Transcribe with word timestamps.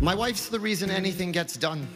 My 0.00 0.14
wife's 0.14 0.48
the 0.48 0.60
reason 0.60 0.90
anything 0.90 1.32
gets 1.32 1.56
done. 1.56 1.88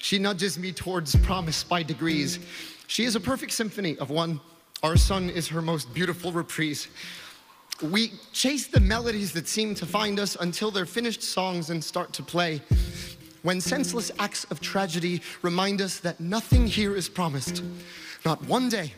She 0.00 0.18
nudges 0.18 0.58
me 0.58 0.72
towards 0.72 1.14
promise 1.16 1.62
by 1.62 1.82
degrees. 1.82 2.38
She 2.86 3.04
is 3.04 3.16
a 3.16 3.20
perfect 3.20 3.52
symphony 3.52 3.96
of 3.98 4.10
one. 4.10 4.40
Our 4.82 4.96
son 4.96 5.30
is 5.30 5.48
her 5.48 5.62
most 5.62 5.92
beautiful 5.94 6.32
reprise. 6.32 6.88
We 7.82 8.12
chase 8.32 8.66
the 8.66 8.80
melodies 8.80 9.32
that 9.32 9.48
seem 9.48 9.74
to 9.76 9.86
find 9.86 10.18
us 10.18 10.36
until 10.40 10.70
they're 10.70 10.86
finished 10.86 11.22
songs 11.22 11.70
and 11.70 11.82
start 11.82 12.12
to 12.14 12.22
play. 12.22 12.62
When 13.42 13.60
senseless 13.60 14.10
acts 14.18 14.44
of 14.50 14.60
tragedy 14.60 15.22
remind 15.42 15.80
us 15.80 16.00
that 16.00 16.18
nothing 16.18 16.66
here 16.66 16.96
is 16.96 17.08
promised, 17.08 17.62
not 18.24 18.42
one 18.46 18.68
day. 18.68 18.92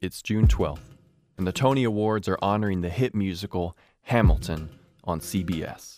It's 0.00 0.20
June 0.20 0.46
12th, 0.46 0.96
and 1.38 1.46
the 1.46 1.52
Tony 1.52 1.84
Awards 1.84 2.28
are 2.28 2.38
honoring 2.42 2.80
the 2.80 2.90
hit 2.90 3.14
musical 3.14 3.76
Hamilton 4.02 4.68
on 5.04 5.20
CBS. 5.20 5.95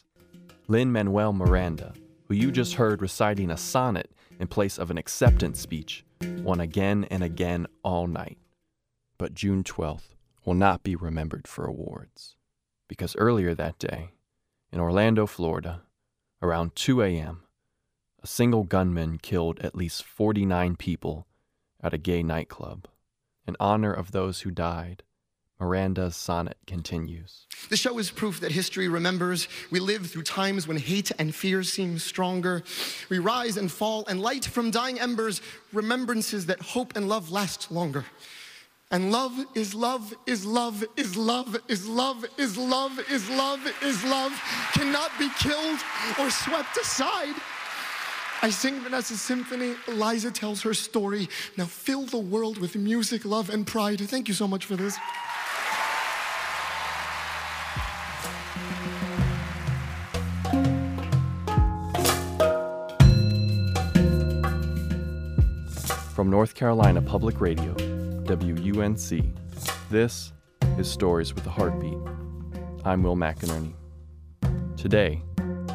Lin 0.70 0.92
Manuel 0.92 1.32
Miranda, 1.32 1.94
who 2.26 2.34
you 2.34 2.52
just 2.52 2.74
heard 2.74 3.00
reciting 3.00 3.50
a 3.50 3.56
sonnet 3.56 4.10
in 4.38 4.48
place 4.48 4.76
of 4.76 4.90
an 4.90 4.98
acceptance 4.98 5.58
speech, 5.58 6.04
won 6.20 6.60
again 6.60 7.06
and 7.10 7.24
again 7.24 7.66
all 7.82 8.06
night. 8.06 8.36
But 9.16 9.32
June 9.32 9.64
12th 9.64 10.14
will 10.44 10.52
not 10.52 10.82
be 10.82 10.94
remembered 10.94 11.48
for 11.48 11.64
awards, 11.64 12.36
because 12.86 13.16
earlier 13.16 13.54
that 13.54 13.78
day, 13.78 14.10
in 14.70 14.78
Orlando, 14.78 15.24
Florida, 15.26 15.84
around 16.42 16.76
2 16.76 17.00
a.m., 17.00 17.44
a 18.22 18.26
single 18.26 18.64
gunman 18.64 19.16
killed 19.16 19.60
at 19.60 19.74
least 19.74 20.04
49 20.04 20.76
people 20.76 21.26
at 21.82 21.94
a 21.94 21.98
gay 21.98 22.22
nightclub. 22.22 22.86
In 23.46 23.56
honor 23.58 23.94
of 23.94 24.12
those 24.12 24.40
who 24.40 24.50
died, 24.50 25.02
Miranda's 25.60 26.14
sonnet 26.14 26.56
continues. 26.66 27.46
The 27.68 27.76
show 27.76 27.98
is 27.98 28.10
proof 28.10 28.40
that 28.40 28.52
history 28.52 28.88
remembers. 28.88 29.48
We 29.70 29.80
live 29.80 30.08
through 30.08 30.22
times 30.22 30.68
when 30.68 30.76
hate 30.76 31.10
and 31.18 31.34
fear 31.34 31.64
seem 31.64 31.98
stronger. 31.98 32.62
We 33.08 33.18
rise 33.18 33.56
and 33.56 33.70
fall 33.70 34.04
and 34.06 34.20
light 34.20 34.44
from 34.44 34.70
dying 34.70 35.00
embers, 35.00 35.42
remembrances 35.72 36.46
that 36.46 36.60
hope 36.60 36.96
and 36.96 37.08
love 37.08 37.30
last 37.30 37.72
longer. 37.72 38.04
And 38.90 39.12
love 39.12 39.32
is 39.54 39.74
love 39.74 40.14
is 40.26 40.46
love 40.46 40.84
is 40.96 41.16
love 41.16 41.56
is 41.68 41.86
love 41.86 42.24
is 42.38 42.56
love 42.56 42.98
is 43.10 43.28
love 43.28 43.72
is 43.82 44.04
love 44.04 44.32
cannot 44.72 45.10
be 45.18 45.28
killed 45.38 45.80
or 46.18 46.30
swept 46.30 46.76
aside. 46.78 47.34
I 48.40 48.50
sing 48.50 48.80
Vanessa's 48.80 49.20
symphony. 49.20 49.74
Eliza 49.88 50.30
tells 50.30 50.62
her 50.62 50.72
story. 50.72 51.28
Now 51.56 51.64
fill 51.64 52.06
the 52.06 52.18
world 52.18 52.58
with 52.58 52.76
music, 52.76 53.24
love, 53.24 53.50
and 53.50 53.66
pride. 53.66 54.00
Thank 54.00 54.28
you 54.28 54.34
so 54.34 54.46
much 54.46 54.64
for 54.64 54.76
this. 54.76 54.96
From 66.18 66.30
North 66.30 66.56
Carolina 66.56 67.00
Public 67.00 67.40
Radio, 67.40 67.72
WUNC, 68.24 69.32
this 69.88 70.32
is 70.76 70.90
Stories 70.90 71.32
with 71.32 71.46
a 71.46 71.50
Heartbeat. 71.50 71.96
I'm 72.84 73.04
Will 73.04 73.14
McInerney. 73.14 73.74
Today, 74.76 75.22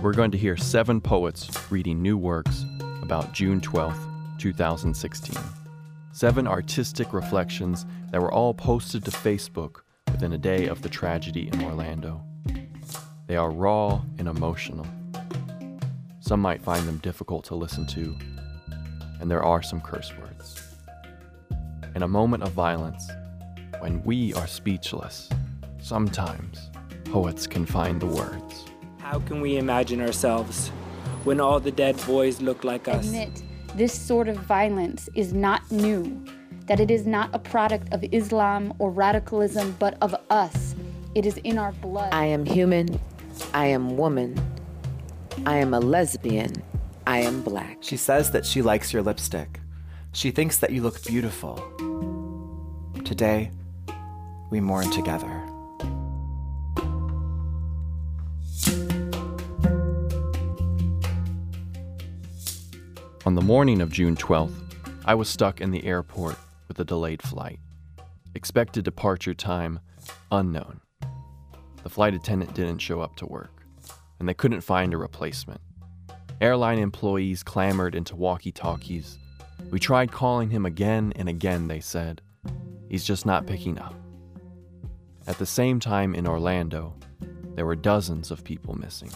we're 0.02 0.12
going 0.12 0.32
to 0.32 0.38
hear 0.38 0.58
seven 0.58 1.00
poets 1.00 1.50
reading 1.72 2.02
new 2.02 2.18
works 2.18 2.66
about 3.02 3.32
June 3.32 3.62
12, 3.62 3.96
2016. 4.38 5.42
Seven 6.12 6.46
artistic 6.46 7.14
reflections 7.14 7.86
that 8.12 8.22
were 8.22 8.34
all 8.34 8.54
posted 8.54 9.06
to 9.06 9.12
Facebook 9.12 9.78
within 10.12 10.34
a 10.34 10.38
day 10.38 10.68
of 10.68 10.82
the 10.82 10.90
tragedy 10.90 11.50
in 11.54 11.64
Orlando. 11.64 12.22
They 13.28 13.38
are 13.38 13.50
raw 13.50 14.02
and 14.18 14.28
emotional. 14.28 14.88
Some 16.20 16.42
might 16.42 16.62
find 16.62 16.86
them 16.86 16.98
difficult 16.98 17.46
to 17.46 17.56
listen 17.56 17.88
to, 17.88 18.18
and 19.24 19.32
there 19.32 19.42
are 19.42 19.64
some 19.64 19.80
curse 19.80 20.12
words. 20.18 20.62
In 21.96 22.04
a 22.04 22.08
moment 22.10 22.44
of 22.44 22.52
violence, 22.52 23.10
when 23.80 24.04
we 24.04 24.34
are 24.34 24.48
speechless, 24.48 25.30
sometimes 25.82 26.70
poets 27.06 27.48
can 27.48 27.66
find 27.66 28.02
the 28.02 28.06
words. 28.06 28.66
How 28.98 29.20
can 29.20 29.40
we 29.40 29.56
imagine 29.56 30.02
ourselves 30.02 30.68
when 31.24 31.40
all 31.40 31.62
the 31.62 31.72
dead 31.72 31.96
boys 32.06 32.42
look 32.42 32.66
like 32.66 32.90
us? 32.90 33.06
Admit 33.06 33.44
this 33.76 33.94
sort 33.94 34.28
of 34.28 34.36
violence 34.36 35.08
is 35.16 35.32
not 35.32 35.72
new, 35.72 36.22
that 36.66 36.82
it 36.82 36.92
is 36.92 37.08
not 37.08 37.30
a 37.34 37.40
product 37.40 37.94
of 37.94 38.04
Islam 38.12 38.74
or 38.78 38.92
radicalism, 38.92 39.74
but 39.80 39.98
of 40.02 40.14
us. 40.32 40.76
It 41.16 41.26
is 41.26 41.38
in 41.46 41.58
our 41.58 41.72
blood. 41.72 42.14
I 42.14 42.26
am 42.26 42.44
human. 42.44 43.00
I 43.54 43.68
am 43.68 43.96
woman. 43.96 44.36
I 45.46 45.60
am 45.60 45.74
a 45.74 45.80
lesbian. 45.80 46.62
I 47.06 47.20
am 47.20 47.42
black. 47.42 47.80
She 47.82 47.98
says 47.98 48.32
that 48.32 48.46
she 48.46 48.62
likes 48.62 48.94
your 48.94 49.02
lipstick. 49.02 49.60
She 50.14 50.32
thinks 50.32 50.58
that 50.60 50.72
you 50.72 50.82
look 50.82 51.04
beautiful. 51.04 51.56
Today, 53.04 53.52
we 54.50 54.62
mourn 54.62 54.90
together. 54.90 55.44
On 63.26 63.36
the 63.36 63.42
morning 63.42 63.82
of 63.82 63.92
June 63.92 64.16
12th, 64.16 64.54
I 65.06 65.16
was 65.16 65.28
stuck 65.28 65.60
in 65.60 65.72
the 65.72 65.86
airport 65.86 66.38
with 66.68 66.80
a 66.80 66.86
delayed 66.86 67.22
flight. 67.22 67.60
Expected 68.36 68.86
departure 68.86 69.34
time 69.34 69.80
unknown. 70.32 70.80
The 71.84 71.90
flight 71.90 72.14
attendant 72.14 72.54
didn't 72.54 72.80
show 72.80 73.02
up 73.02 73.18
to 73.18 73.26
work, 73.26 73.66
and 74.20 74.30
they 74.30 74.34
couldn't 74.34 74.62
find 74.62 74.94
a 74.94 74.98
replacement. 74.98 75.60
Airline 76.42 76.80
employees 76.80 77.44
clamored 77.44 77.96
into 77.96 78.16
walkie 78.16 78.52
talkies. 78.52 79.18
We 79.72 79.80
tried 79.80 80.12
calling 80.12 80.50
him 80.50 80.66
again 80.66 81.14
and 81.16 81.30
again, 81.30 81.68
they 81.68 81.80
said. 81.80 82.22
He's 82.90 83.06
just 83.06 83.26
not 83.26 83.48
picking 83.48 83.80
up. 83.80 83.96
At 85.26 85.38
the 85.38 85.46
same 85.46 85.80
time 85.80 86.14
in 86.14 86.28
Orlando, 86.28 86.96
there 87.56 87.66
were 87.66 87.76
dozens 87.76 88.30
of 88.30 88.44
people 88.44 88.76
missing. 88.76 89.12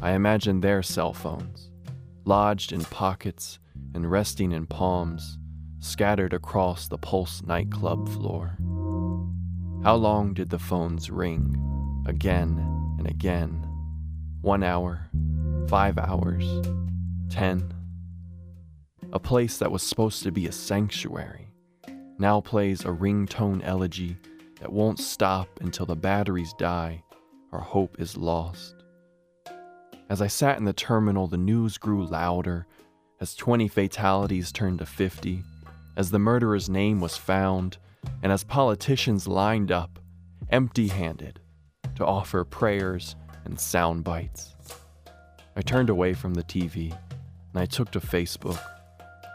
I 0.00 0.12
imagine 0.12 0.60
their 0.60 0.82
cell 0.82 1.12
phones, 1.12 1.70
lodged 2.24 2.72
in 2.72 2.84
pockets 2.84 3.58
and 3.94 4.10
resting 4.10 4.52
in 4.52 4.66
palms, 4.66 5.38
scattered 5.80 6.32
across 6.32 6.86
the 6.86 6.98
Pulse 6.98 7.42
nightclub 7.42 8.08
floor. 8.08 8.56
How 9.82 9.96
long 9.96 10.34
did 10.34 10.50
the 10.50 10.58
phones 10.58 11.10
ring? 11.10 11.56
Again 12.06 12.94
and 12.98 13.06
again. 13.08 13.66
One 14.42 14.62
hour, 14.62 15.10
five 15.70 15.98
hours, 15.98 16.66
ten. 17.28 17.72
A 19.12 19.20
place 19.20 19.58
that 19.58 19.70
was 19.70 19.84
supposed 19.84 20.24
to 20.24 20.32
be 20.32 20.48
a 20.48 20.52
sanctuary 20.52 21.46
now 22.18 22.40
plays 22.40 22.80
a 22.80 22.88
ringtone 22.88 23.60
elegy 23.62 24.16
that 24.58 24.72
won't 24.72 24.98
stop 24.98 25.46
until 25.60 25.86
the 25.86 25.94
batteries 25.94 26.52
die 26.54 27.00
or 27.52 27.60
hope 27.60 28.00
is 28.00 28.16
lost. 28.16 28.82
As 30.08 30.20
I 30.20 30.26
sat 30.26 30.58
in 30.58 30.64
the 30.64 30.72
terminal, 30.72 31.28
the 31.28 31.36
news 31.36 31.78
grew 31.78 32.04
louder 32.04 32.66
as 33.20 33.36
20 33.36 33.68
fatalities 33.68 34.50
turned 34.50 34.80
to 34.80 34.86
50, 34.86 35.44
as 35.96 36.10
the 36.10 36.18
murderer's 36.18 36.68
name 36.68 37.00
was 37.00 37.16
found, 37.16 37.78
and 38.24 38.32
as 38.32 38.42
politicians 38.42 39.28
lined 39.28 39.70
up, 39.70 40.00
empty 40.50 40.88
handed, 40.88 41.38
to 41.94 42.04
offer 42.04 42.42
prayers 42.42 43.14
and 43.44 43.60
sound 43.60 44.02
bites. 44.02 44.56
I 45.56 45.62
turned 45.62 45.90
away 45.90 46.14
from 46.14 46.34
the 46.34 46.44
TV 46.44 46.96
and 47.52 47.62
I 47.62 47.66
took 47.66 47.90
to 47.92 48.00
Facebook, 48.00 48.60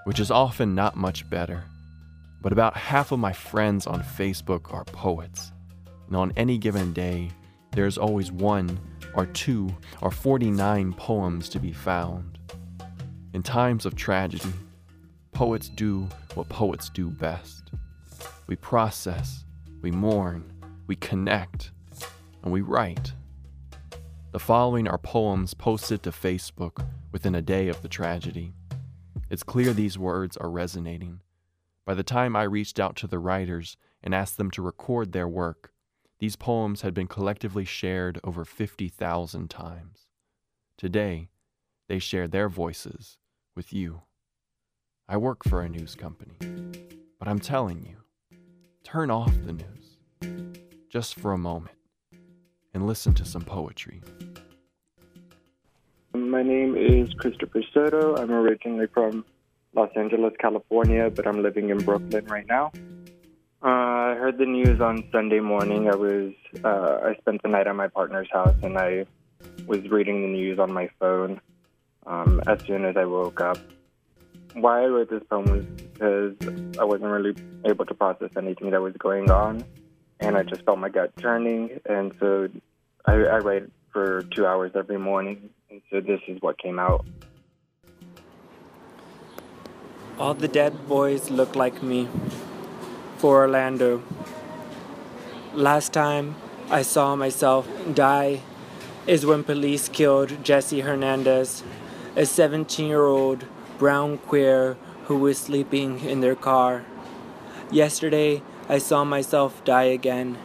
which 0.05 0.19
is 0.19 0.31
often 0.31 0.73
not 0.75 0.95
much 0.95 1.29
better. 1.29 1.63
But 2.41 2.53
about 2.53 2.77
half 2.77 3.11
of 3.11 3.19
my 3.19 3.33
friends 3.33 3.87
on 3.87 4.03
Facebook 4.03 4.73
are 4.73 4.85
poets, 4.85 5.51
and 6.07 6.15
on 6.15 6.31
any 6.37 6.57
given 6.57 6.93
day, 6.93 7.31
there's 7.71 7.97
always 7.97 8.31
one 8.31 8.79
or 9.15 9.25
two 9.25 9.75
or 10.01 10.11
49 10.11 10.93
poems 10.93 11.49
to 11.49 11.59
be 11.59 11.73
found. 11.73 12.37
In 13.33 13.43
times 13.43 13.85
of 13.85 13.95
tragedy, 13.95 14.53
poets 15.33 15.69
do 15.69 16.07
what 16.35 16.47
poets 16.47 16.89
do 16.89 17.09
best. 17.09 17.71
We 18.47 18.55
process, 18.55 19.43
we 19.81 19.91
mourn, 19.91 20.53
we 20.87 20.95
connect, 20.95 21.71
and 22.43 22.53
we 22.53 22.61
write. 22.61 23.11
The 24.35 24.39
following 24.39 24.85
are 24.85 24.97
poems 24.97 25.53
posted 25.53 26.03
to 26.03 26.11
Facebook 26.11 26.85
within 27.13 27.35
a 27.35 27.41
day 27.41 27.69
of 27.69 27.81
the 27.81 27.87
tragedy. 27.87 28.51
It's 29.29 29.43
clear 29.43 29.71
these 29.71 29.97
words 29.97 30.35
are 30.35 30.49
resonating. 30.49 31.21
By 31.85 31.93
the 31.93 32.03
time 32.03 32.35
I 32.35 32.43
reached 32.43 32.77
out 32.77 32.97
to 32.97 33.07
the 33.07 33.17
writers 33.17 33.77
and 34.03 34.13
asked 34.13 34.35
them 34.35 34.51
to 34.51 34.61
record 34.61 35.13
their 35.13 35.25
work, 35.25 35.71
these 36.19 36.35
poems 36.35 36.81
had 36.81 36.93
been 36.93 37.07
collectively 37.07 37.63
shared 37.63 38.19
over 38.25 38.43
50,000 38.43 39.49
times. 39.49 40.07
Today, 40.77 41.29
they 41.87 41.99
share 41.99 42.27
their 42.27 42.49
voices 42.49 43.17
with 43.55 43.71
you. 43.71 44.01
I 45.07 45.15
work 45.15 45.45
for 45.45 45.61
a 45.61 45.69
news 45.69 45.95
company, 45.95 46.35
but 47.19 47.29
I'm 47.29 47.39
telling 47.39 47.85
you, 47.85 47.99
turn 48.83 49.09
off 49.09 49.31
the 49.45 49.53
news 49.53 50.51
just 50.89 51.15
for 51.15 51.31
a 51.31 51.37
moment 51.37 51.77
and 52.75 52.85
listen 52.85 53.13
to 53.15 53.25
some 53.25 53.41
poetry. 53.41 54.01
my 56.13 56.43
name 56.43 56.75
is 56.75 57.13
Christopher 57.13 57.61
Soto. 57.73 58.15
I'm 58.17 58.31
originally 58.31 58.87
from 58.87 59.25
Los 59.73 59.89
Angeles, 59.95 60.33
California, 60.39 61.09
but 61.09 61.25
I'm 61.25 61.41
living 61.41 61.69
in 61.69 61.77
Brooklyn 61.77 62.25
right 62.25 62.45
now. 62.47 62.71
Uh, 63.63 64.11
I 64.11 64.15
heard 64.19 64.37
the 64.37 64.45
news 64.45 64.81
on 64.81 65.03
Sunday 65.11 65.39
morning. 65.39 65.89
I 65.89 65.95
was 65.95 66.33
uh, 66.63 66.99
I 67.03 67.15
spent 67.15 67.41
the 67.41 67.47
night 67.47 67.67
at 67.67 67.75
my 67.75 67.87
partner's 67.87 68.29
house, 68.31 68.55
and 68.61 68.77
I 68.77 69.05
was 69.65 69.89
reading 69.89 70.21
the 70.21 70.27
news 70.27 70.59
on 70.59 70.71
my 70.71 70.89
phone 70.99 71.39
um, 72.05 72.41
as 72.45 72.61
soon 72.63 72.85
as 72.85 72.97
I 72.97 73.05
woke 73.05 73.39
up. 73.41 73.57
Why 74.53 74.83
I 74.83 74.85
wrote 74.87 75.09
this 75.09 75.23
poem 75.29 75.45
was 75.45 75.65
because 75.65 76.35
I 76.77 76.83
wasn't 76.83 77.11
really 77.11 77.35
able 77.65 77.85
to 77.85 77.93
process 77.93 78.31
anything 78.37 78.71
that 78.71 78.81
was 78.81 78.93
going 78.97 79.31
on, 79.31 79.63
and 80.19 80.37
I 80.37 80.43
just 80.43 80.63
felt 80.65 80.77
my 80.79 80.89
gut 80.89 81.15
turning, 81.17 81.79
and 81.85 82.13
so 82.19 82.49
I, 83.07 83.13
I 83.13 83.37
write 83.39 83.63
for 83.91 84.23
two 84.35 84.45
hours 84.45 84.71
every 84.75 84.97
morning, 84.97 85.49
and 85.69 85.81
so 85.91 86.01
this 86.01 86.19
is 86.27 86.41
what 86.41 86.57
came 86.57 86.79
out. 86.79 87.05
All 90.17 90.33
the 90.33 90.47
dead 90.47 90.87
boys 90.87 91.29
look 91.29 91.55
like 91.55 91.83
me. 91.83 92.07
For 93.17 93.37
Orlando. 93.43 94.03
Last 95.53 95.93
time 95.93 96.35
I 96.69 96.81
saw 96.81 97.15
myself 97.15 97.67
die 97.93 98.41
is 99.07 99.25
when 99.25 99.43
police 99.43 99.87
killed 99.87 100.43
Jesse 100.43 100.81
Hernandez, 100.81 101.63
a 102.15 102.25
17 102.25 102.87
year 102.87 103.05
old 103.05 103.45
brown 103.77 104.17
queer 104.17 104.77
who 105.05 105.17
was 105.17 105.37
sleeping 105.37 105.99
in 106.01 106.21
their 106.21 106.35
car. 106.35 106.85
Yesterday, 107.71 108.41
I 108.67 108.79
saw 108.79 109.03
myself 109.03 109.63
die 109.63 109.83
again. 109.83 110.37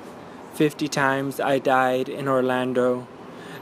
50 0.55 0.89
times 0.89 1.41
I 1.41 1.59
died 1.59 2.09
in 2.09 2.29
Orlando, 2.29 3.07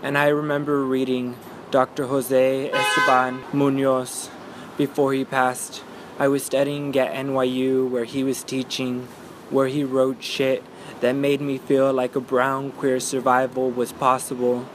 and 0.02 0.16
I 0.16 0.28
remember 0.28 0.82
reading 0.82 1.36
Dr. 1.70 2.06
Jose 2.06 2.70
Esteban 2.70 3.44
Munoz 3.52 4.30
before 4.76 5.12
he 5.12 5.24
passed. 5.24 5.82
I 6.18 6.28
was 6.28 6.42
studying 6.42 6.98
at 6.98 7.12
NYU 7.12 7.88
where 7.88 8.04
he 8.04 8.24
was 8.24 8.42
teaching, 8.42 9.06
where 9.50 9.68
he 9.68 9.84
wrote 9.84 10.22
shit 10.22 10.64
that 11.00 11.12
made 11.12 11.40
me 11.40 11.58
feel 11.58 11.92
like 11.92 12.16
a 12.16 12.20
brown 12.20 12.72
queer 12.72 12.98
survival 12.98 13.70
was 13.70 13.92
possible. 13.92 14.66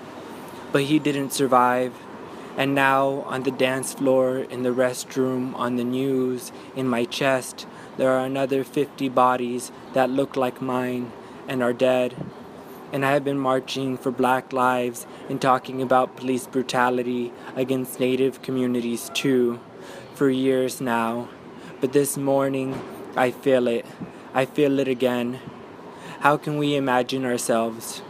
But 0.71 0.83
he 0.83 0.99
didn't 0.99 1.33
survive. 1.33 1.93
And 2.55 2.75
now, 2.75 3.23
on 3.25 3.43
the 3.43 3.51
dance 3.51 3.93
floor, 3.93 4.37
in 4.37 4.61
the 4.61 4.69
restroom, 4.69 5.55
on 5.55 5.75
the 5.75 5.83
news, 5.83 6.51
in 6.75 6.87
my 6.87 7.05
chest, 7.05 7.65
there 7.97 8.11
are 8.11 8.25
another 8.25 8.63
50 8.63 9.09
bodies 9.09 9.71
that 9.93 10.09
look 10.09 10.37
like 10.37 10.61
mine 10.61 11.11
and 11.47 11.63
are 11.63 11.73
dead. 11.73 12.15
And 12.91 13.05
I 13.05 13.11
have 13.11 13.23
been 13.23 13.39
marching 13.39 13.97
for 13.97 14.11
black 14.11 14.53
lives 14.53 15.07
and 15.29 15.41
talking 15.41 15.81
about 15.81 16.15
police 16.15 16.45
brutality 16.45 17.33
against 17.55 17.99
Native 17.99 18.41
communities 18.41 19.09
too 19.13 19.59
for 20.13 20.29
years 20.29 20.79
now, 20.79 21.27
but 21.81 21.91
this 21.91 22.17
morning 22.17 22.79
I 23.15 23.31
feel 23.31 23.67
it. 23.67 23.85
I 24.33 24.45
feel 24.45 24.79
it 24.79 24.87
again. 24.87 25.39
How 26.19 26.37
can 26.37 26.57
we 26.57 26.75
imagine 26.75 27.25
ourselves? 27.25 28.01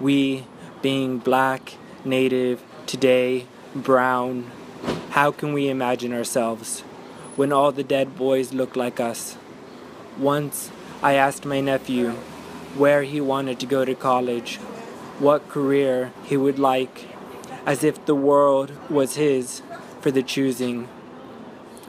We, 0.00 0.44
being 0.82 1.18
black, 1.18 1.74
native, 2.04 2.62
today, 2.86 3.46
brown, 3.74 4.50
how 5.10 5.32
can 5.32 5.52
we 5.52 5.68
imagine 5.68 6.12
ourselves 6.12 6.80
when 7.36 7.52
all 7.52 7.72
the 7.72 7.84
dead 7.84 8.16
boys 8.16 8.52
look 8.52 8.76
like 8.76 9.00
us? 9.00 9.36
Once 10.16 10.70
I 11.02 11.14
asked 11.14 11.44
my 11.44 11.60
nephew 11.60 12.14
where 12.76 13.02
he 13.02 13.20
wanted 13.20 13.58
to 13.60 13.66
go 13.66 13.84
to 13.84 13.94
college, 13.94 14.56
what 15.18 15.48
career 15.48 16.12
he 16.24 16.36
would 16.36 16.58
like, 16.58 17.06
as 17.66 17.82
if 17.82 18.04
the 18.06 18.14
world 18.14 18.72
was 18.90 19.16
his 19.16 19.62
for 20.00 20.10
the 20.10 20.22
choosing. 20.22 20.88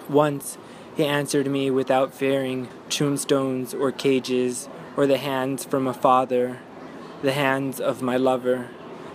Once 0.09 0.57
he 0.95 1.05
answered 1.05 1.47
me 1.47 1.69
without 1.69 2.13
fearing 2.13 2.67
tombstones 2.89 3.73
or 3.73 3.91
cages 3.91 4.67
or 4.97 5.07
the 5.07 5.17
hands 5.17 5.63
from 5.63 5.87
a 5.87 5.93
father, 5.93 6.59
the 7.21 7.31
hands 7.33 7.79
of 7.79 8.01
my 8.01 8.17
lover. 8.17 8.69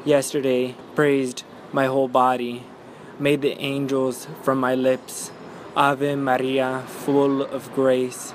Yesterday 0.05 0.77
praised 0.95 1.45
my 1.73 1.87
whole 1.87 2.09
body, 2.09 2.63
made 3.19 3.43
the 3.43 3.59
angels 3.59 4.27
from 4.43 4.59
my 4.59 4.75
lips. 4.75 5.31
Ave 5.77 6.15
Maria, 6.15 6.85
full 6.87 7.43
of 7.43 7.73
grace. 7.75 8.33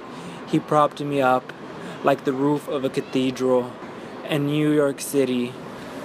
He 0.48 0.60
propped 0.60 1.00
me 1.00 1.22
up 1.22 1.54
like 2.04 2.24
the 2.24 2.34
roof 2.34 2.68
of 2.68 2.84
a 2.84 2.90
cathedral 2.90 3.72
in 4.30 4.46
New 4.46 4.72
York 4.72 5.02
City 5.02 5.54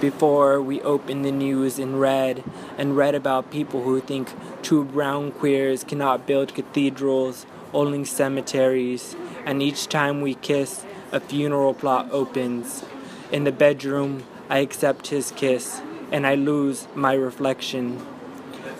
before 0.01 0.61
we 0.61 0.81
opened 0.81 1.23
the 1.23 1.31
news 1.31 1.79
and 1.79 2.01
read 2.01 2.43
and 2.77 2.97
read 2.97 3.15
about 3.15 3.51
people 3.51 3.83
who 3.83 4.01
think 4.01 4.33
true 4.61 4.83
brown 4.83 5.31
queers 5.31 5.83
cannot 5.83 6.27
build 6.27 6.53
cathedrals, 6.53 7.45
only 7.73 8.03
cemeteries, 8.03 9.15
and 9.45 9.63
each 9.63 9.87
time 9.87 10.21
we 10.21 10.35
kiss, 10.35 10.83
a 11.11 11.19
funeral 11.19 11.73
plot 11.73 12.09
opens. 12.11 12.83
In 13.31 13.45
the 13.45 13.51
bedroom, 13.51 14.23
I 14.49 14.59
accept 14.59 15.07
his 15.07 15.31
kiss, 15.31 15.81
and 16.11 16.27
I 16.27 16.35
lose 16.35 16.87
my 16.93 17.13
reflection. 17.13 18.05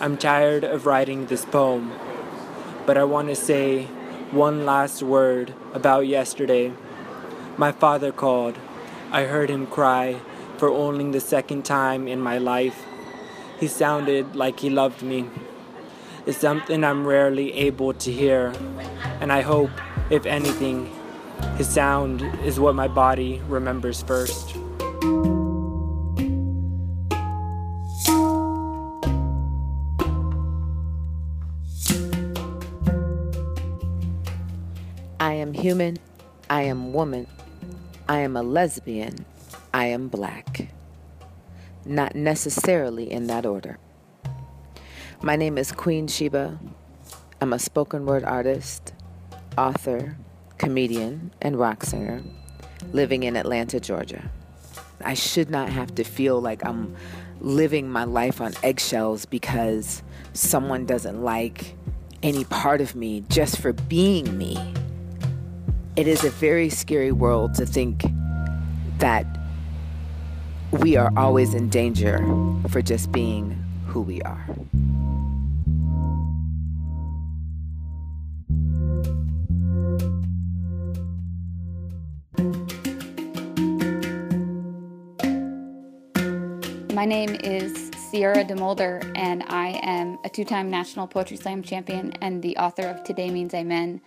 I'm 0.00 0.16
tired 0.16 0.64
of 0.64 0.84
writing 0.84 1.26
this 1.26 1.44
poem, 1.44 1.92
but 2.84 2.98
I 2.98 3.04
want 3.04 3.28
to 3.28 3.36
say 3.36 3.84
one 4.30 4.66
last 4.66 5.02
word 5.02 5.54
about 5.72 6.06
yesterday. 6.06 6.72
My 7.58 7.72
father 7.72 8.12
called. 8.12 8.58
I 9.10 9.24
heard 9.24 9.48
him 9.48 9.66
cry 9.66 10.20
for 10.58 10.68
only 10.68 11.10
the 11.10 11.20
second 11.20 11.64
time 11.64 12.06
in 12.06 12.20
my 12.20 12.36
life. 12.36 12.84
He 13.58 13.66
sounded 13.66 14.36
like 14.36 14.60
he 14.60 14.68
loved 14.68 15.00
me. 15.02 15.30
It's 16.26 16.36
something 16.36 16.84
I'm 16.84 17.06
rarely 17.06 17.54
able 17.54 17.94
to 17.94 18.12
hear, 18.12 18.52
and 19.20 19.32
I 19.32 19.40
hope, 19.40 19.70
if 20.10 20.26
anything, 20.26 20.92
his 21.56 21.66
sound 21.66 22.20
is 22.44 22.60
what 22.60 22.74
my 22.74 22.88
body 22.88 23.40
remembers 23.48 24.02
first. 24.02 24.54
I 35.18 35.32
am 35.32 35.54
human. 35.54 35.96
I 36.50 36.62
am 36.62 36.92
woman. 36.92 37.26
I 38.08 38.18
am 38.18 38.36
a 38.36 38.42
lesbian. 38.42 39.24
I 39.74 39.86
am 39.86 40.06
black. 40.06 40.68
Not 41.84 42.14
necessarily 42.14 43.10
in 43.10 43.26
that 43.26 43.44
order. 43.44 43.78
My 45.22 45.34
name 45.34 45.58
is 45.58 45.72
Queen 45.72 46.06
Sheba. 46.06 46.60
I'm 47.40 47.52
a 47.52 47.58
spoken 47.58 48.06
word 48.06 48.22
artist, 48.22 48.94
author, 49.58 50.16
comedian, 50.56 51.32
and 51.42 51.58
rock 51.58 51.82
singer 51.82 52.22
living 52.92 53.24
in 53.24 53.36
Atlanta, 53.36 53.80
Georgia. 53.80 54.30
I 55.04 55.14
should 55.14 55.50
not 55.50 55.68
have 55.68 55.96
to 55.96 56.04
feel 56.04 56.40
like 56.40 56.64
I'm 56.64 56.94
living 57.40 57.90
my 57.90 58.04
life 58.04 58.40
on 58.40 58.54
eggshells 58.62 59.26
because 59.26 60.04
someone 60.32 60.86
doesn't 60.86 61.24
like 61.24 61.74
any 62.22 62.44
part 62.44 62.80
of 62.80 62.94
me 62.94 63.24
just 63.28 63.58
for 63.58 63.72
being 63.72 64.38
me. 64.38 64.56
It 65.96 66.06
is 66.06 66.24
a 66.24 66.30
very 66.30 66.68
scary 66.68 67.10
world 67.10 67.54
to 67.54 67.64
think 67.64 68.04
that 68.98 69.24
we 70.70 70.94
are 70.94 71.10
always 71.16 71.54
in 71.54 71.70
danger 71.70 72.18
for 72.68 72.82
just 72.82 73.10
being 73.12 73.52
who 73.86 74.02
we 74.02 74.20
are. 74.20 74.46
My 86.92 87.06
name 87.06 87.36
is 87.42 87.90
Sierra 88.10 88.44
DeMulder, 88.44 89.10
and 89.16 89.44
I 89.44 89.80
am 89.82 90.18
a 90.26 90.28
two 90.28 90.44
time 90.44 90.68
National 90.68 91.06
Poetry 91.06 91.38
Slam 91.38 91.62
champion 91.62 92.12
and 92.20 92.42
the 92.42 92.58
author 92.58 92.86
of 92.86 93.02
Today 93.02 93.30
Means 93.30 93.54
Amen. 93.54 94.02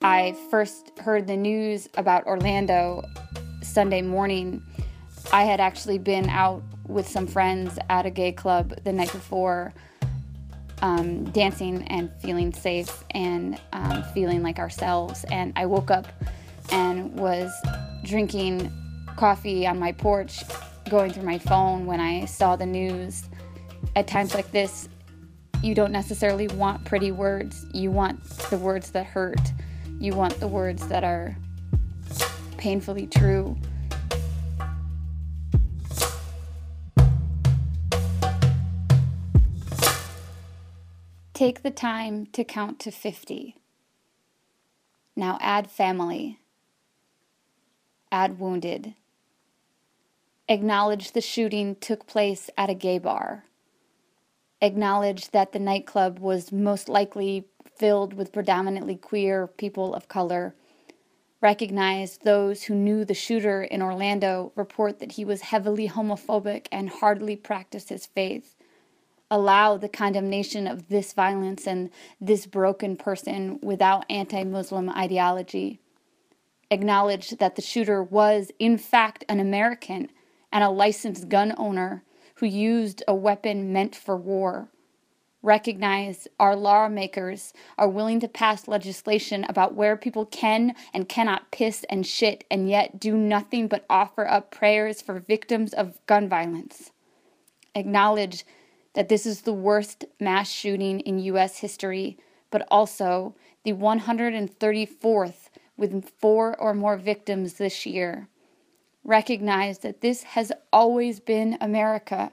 I 0.00 0.36
first 0.48 0.96
heard 1.00 1.26
the 1.26 1.36
news 1.36 1.88
about 1.96 2.24
Orlando 2.26 3.02
Sunday 3.62 4.00
morning 4.00 4.62
I 5.32 5.42
had 5.42 5.58
actually 5.58 5.98
been 5.98 6.28
out 6.30 6.62
with 6.86 7.08
some 7.08 7.26
friends 7.26 7.78
at 7.90 8.06
a 8.06 8.10
gay 8.10 8.30
club 8.30 8.74
the 8.84 8.92
night 8.92 9.10
before, 9.10 9.74
um, 10.82 11.24
dancing 11.32 11.82
and 11.88 12.10
feeling 12.22 12.52
safe 12.52 13.04
and 13.10 13.60
um, 13.72 14.04
feeling 14.14 14.42
like 14.42 14.58
ourselves. 14.58 15.24
And 15.32 15.52
I 15.56 15.66
woke 15.66 15.90
up 15.90 16.06
and 16.70 17.18
was 17.18 17.52
drinking 18.04 18.72
coffee 19.16 19.66
on 19.66 19.78
my 19.80 19.92
porch, 19.92 20.44
going 20.88 21.12
through 21.12 21.24
my 21.24 21.38
phone 21.38 21.86
when 21.86 22.00
I 22.00 22.24
saw 22.24 22.54
the 22.54 22.66
news. 22.66 23.24
At 23.96 24.06
times 24.06 24.32
like 24.32 24.50
this, 24.52 24.88
you 25.60 25.74
don't 25.74 25.92
necessarily 25.92 26.46
want 26.48 26.84
pretty 26.84 27.10
words. 27.10 27.66
You 27.74 27.90
want 27.90 28.24
the 28.48 28.58
words 28.58 28.92
that 28.92 29.04
hurt. 29.04 29.40
You 30.00 30.14
want 30.14 30.38
the 30.38 30.46
words 30.46 30.86
that 30.88 31.02
are 31.02 31.36
painfully 32.56 33.08
true. 33.08 33.56
Take 41.34 41.62
the 41.62 41.72
time 41.72 42.26
to 42.26 42.44
count 42.44 42.78
to 42.80 42.92
50. 42.92 43.56
Now 45.16 45.36
add 45.40 45.68
family. 45.68 46.38
Add 48.12 48.38
wounded. 48.38 48.94
Acknowledge 50.48 51.10
the 51.10 51.20
shooting 51.20 51.74
took 51.74 52.06
place 52.06 52.50
at 52.56 52.70
a 52.70 52.74
gay 52.74 52.98
bar. 52.98 53.47
Acknowledge 54.60 55.30
that 55.30 55.52
the 55.52 55.58
nightclub 55.58 56.18
was 56.18 56.50
most 56.50 56.88
likely 56.88 57.44
filled 57.76 58.14
with 58.14 58.32
predominantly 58.32 58.96
queer 58.96 59.46
people 59.46 59.94
of 59.94 60.08
color. 60.08 60.54
Recognize 61.40 62.18
those 62.18 62.64
who 62.64 62.74
knew 62.74 63.04
the 63.04 63.14
shooter 63.14 63.62
in 63.62 63.80
Orlando 63.80 64.50
report 64.56 64.98
that 64.98 65.12
he 65.12 65.24
was 65.24 65.42
heavily 65.42 65.88
homophobic 65.88 66.66
and 66.72 66.90
hardly 66.90 67.36
practiced 67.36 67.90
his 67.90 68.06
faith. 68.06 68.56
Allow 69.30 69.76
the 69.76 69.88
condemnation 69.88 70.66
of 70.66 70.88
this 70.88 71.12
violence 71.12 71.66
and 71.66 71.90
this 72.20 72.46
broken 72.46 72.96
person 72.96 73.60
without 73.62 74.04
anti 74.10 74.42
Muslim 74.42 74.90
ideology. 74.90 75.78
Acknowledge 76.70 77.30
that 77.30 77.54
the 77.54 77.62
shooter 77.62 78.02
was, 78.02 78.50
in 78.58 78.76
fact, 78.76 79.24
an 79.28 79.38
American 79.38 80.10
and 80.50 80.64
a 80.64 80.70
licensed 80.70 81.28
gun 81.28 81.54
owner 81.56 82.02
who 82.38 82.46
used 82.46 83.02
a 83.06 83.14
weapon 83.14 83.72
meant 83.72 83.94
for 83.94 84.16
war 84.16 84.68
recognize 85.42 86.26
our 86.40 86.56
lawmakers 86.56 87.52
are 87.76 87.88
willing 87.88 88.20
to 88.20 88.28
pass 88.28 88.66
legislation 88.66 89.44
about 89.48 89.74
where 89.74 89.96
people 89.96 90.26
can 90.26 90.74
and 90.92 91.08
cannot 91.08 91.50
piss 91.50 91.84
and 91.88 92.06
shit 92.06 92.44
and 92.50 92.68
yet 92.68 92.98
do 92.98 93.16
nothing 93.16 93.68
but 93.68 93.84
offer 93.88 94.26
up 94.26 94.50
prayers 94.50 95.00
for 95.00 95.20
victims 95.20 95.72
of 95.72 96.04
gun 96.06 96.28
violence. 96.28 96.90
Acknowledge 97.74 98.44
that 98.94 99.08
this 99.08 99.26
is 99.26 99.42
the 99.42 99.52
worst 99.52 100.04
mass 100.18 100.50
shooting 100.50 101.00
in 101.00 101.20
U.S. 101.20 101.58
history, 101.58 102.18
but 102.50 102.66
also 102.70 103.36
the 103.64 103.72
134th 103.72 105.50
with 105.76 106.10
four 106.18 106.60
or 106.60 106.74
more 106.74 106.96
victims 106.96 107.54
this 107.54 107.86
year. 107.86 108.28
Recognize 109.08 109.78
that 109.78 110.02
this 110.02 110.22
has 110.22 110.52
always 110.70 111.18
been 111.18 111.56
America 111.62 112.30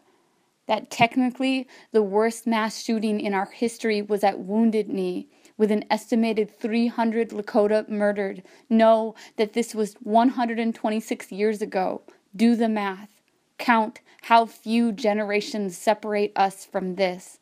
that 0.67 0.91
technically 0.91 1.69
the 1.93 2.03
worst 2.03 2.45
mass 2.45 2.83
shooting 2.83 3.21
in 3.21 3.33
our 3.33 3.45
history 3.45 4.01
was 4.01 4.25
at 4.25 4.39
Wounded 4.39 4.89
Knee, 4.89 5.29
with 5.57 5.71
an 5.71 5.85
estimated 5.89 6.51
300 6.51 7.29
Lakota 7.29 7.87
murdered. 7.87 8.43
Know 8.69 9.15
that 9.37 9.53
this 9.53 9.73
was 9.73 9.93
126 10.01 11.31
years 11.31 11.61
ago. 11.61 12.01
Do 12.35 12.57
the 12.57 12.67
math. 12.67 13.21
Count 13.57 14.01
how 14.23 14.45
few 14.45 14.91
generations 14.91 15.77
separate 15.77 16.33
us 16.35 16.65
from 16.65 16.95
this. 16.95 17.39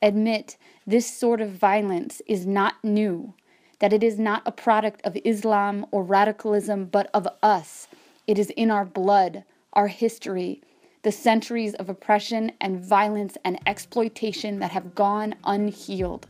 Admit 0.00 0.56
this 0.86 1.12
sort 1.12 1.40
of 1.40 1.50
violence 1.50 2.22
is 2.28 2.46
not 2.46 2.74
new, 2.84 3.34
that 3.80 3.92
it 3.92 4.04
is 4.04 4.16
not 4.16 4.44
a 4.46 4.52
product 4.52 5.00
of 5.02 5.18
Islam 5.24 5.86
or 5.90 6.04
radicalism, 6.04 6.84
but 6.84 7.10
of 7.12 7.26
us. 7.42 7.88
It 8.26 8.38
is 8.38 8.50
in 8.50 8.70
our 8.70 8.84
blood, 8.84 9.44
our 9.72 9.88
history, 9.88 10.62
the 11.02 11.12
centuries 11.12 11.74
of 11.74 11.88
oppression 11.88 12.52
and 12.60 12.84
violence 12.84 13.36
and 13.44 13.58
exploitation 13.66 14.58
that 14.58 14.70
have 14.70 14.94
gone 14.94 15.34
unhealed. 15.44 16.26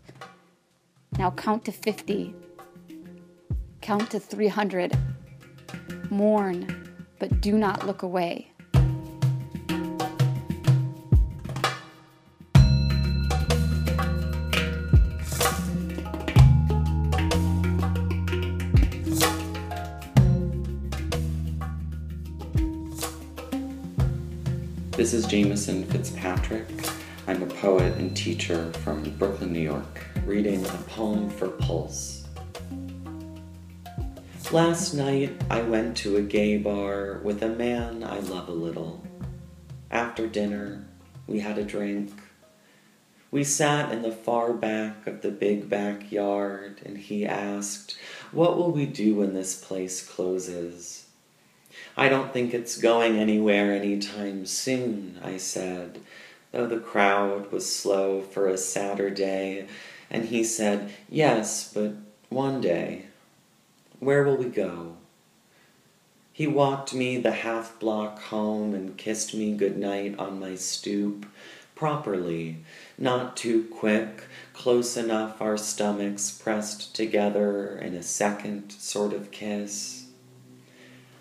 Now 1.18 1.30
count 1.32 1.64
to 1.64 1.72
50. 1.72 2.34
Count 3.80 4.10
to 4.10 4.20
300. 4.20 4.96
Mourn, 6.10 6.88
but 7.18 7.40
do 7.40 7.58
not 7.58 7.86
look 7.86 8.02
away. 8.02 8.52
This 25.00 25.14
is 25.14 25.24
Jameson 25.24 25.84
Fitzpatrick. 25.84 26.66
I'm 27.26 27.42
a 27.42 27.46
poet 27.46 27.94
and 27.94 28.14
teacher 28.14 28.70
from 28.84 29.02
Brooklyn, 29.16 29.50
New 29.50 29.60
York, 29.60 30.04
reading 30.26 30.62
a 30.66 30.76
poem 30.88 31.30
for 31.30 31.48
Pulse. 31.48 32.26
Last 34.52 34.92
night 34.92 35.40
I 35.48 35.62
went 35.62 35.96
to 35.96 36.18
a 36.18 36.20
gay 36.20 36.58
bar 36.58 37.22
with 37.24 37.42
a 37.42 37.48
man 37.48 38.04
I 38.04 38.18
love 38.18 38.50
a 38.50 38.52
little. 38.52 39.02
After 39.90 40.26
dinner, 40.26 40.84
we 41.26 41.40
had 41.40 41.56
a 41.56 41.64
drink. 41.64 42.12
We 43.30 43.42
sat 43.42 43.90
in 43.92 44.02
the 44.02 44.12
far 44.12 44.52
back 44.52 45.06
of 45.06 45.22
the 45.22 45.30
big 45.30 45.70
backyard, 45.70 46.82
and 46.84 46.98
he 46.98 47.24
asked, 47.24 47.96
What 48.32 48.58
will 48.58 48.70
we 48.70 48.84
do 48.84 49.14
when 49.14 49.32
this 49.32 49.64
place 49.64 50.06
closes? 50.06 50.99
I 51.96 52.08
don't 52.08 52.32
think 52.32 52.54
it's 52.54 52.76
going 52.76 53.16
anywhere 53.16 53.72
anytime 53.72 54.46
soon, 54.46 55.18
I 55.22 55.36
said, 55.36 56.00
though 56.52 56.66
the 56.66 56.78
crowd 56.78 57.50
was 57.50 57.74
slow 57.74 58.22
for 58.22 58.48
a 58.48 58.56
Saturday, 58.56 59.66
and 60.10 60.26
he 60.26 60.44
said, 60.44 60.92
Yes, 61.08 61.72
but 61.72 61.94
one 62.28 62.60
day. 62.60 63.06
Where 63.98 64.24
will 64.24 64.36
we 64.36 64.46
go? 64.46 64.96
He 66.32 66.46
walked 66.46 66.94
me 66.94 67.18
the 67.18 67.32
half 67.32 67.78
block 67.78 68.18
home 68.22 68.72
and 68.72 68.96
kissed 68.96 69.34
me 69.34 69.52
good 69.52 69.76
night 69.76 70.18
on 70.18 70.40
my 70.40 70.54
stoop, 70.54 71.26
properly, 71.74 72.58
not 72.96 73.36
too 73.36 73.64
quick, 73.64 74.24
close 74.54 74.96
enough 74.96 75.42
our 75.42 75.58
stomachs 75.58 76.30
pressed 76.30 76.94
together 76.94 77.76
in 77.76 77.94
a 77.94 78.02
second 78.02 78.72
sort 78.72 79.12
of 79.12 79.30
kiss. 79.30 80.06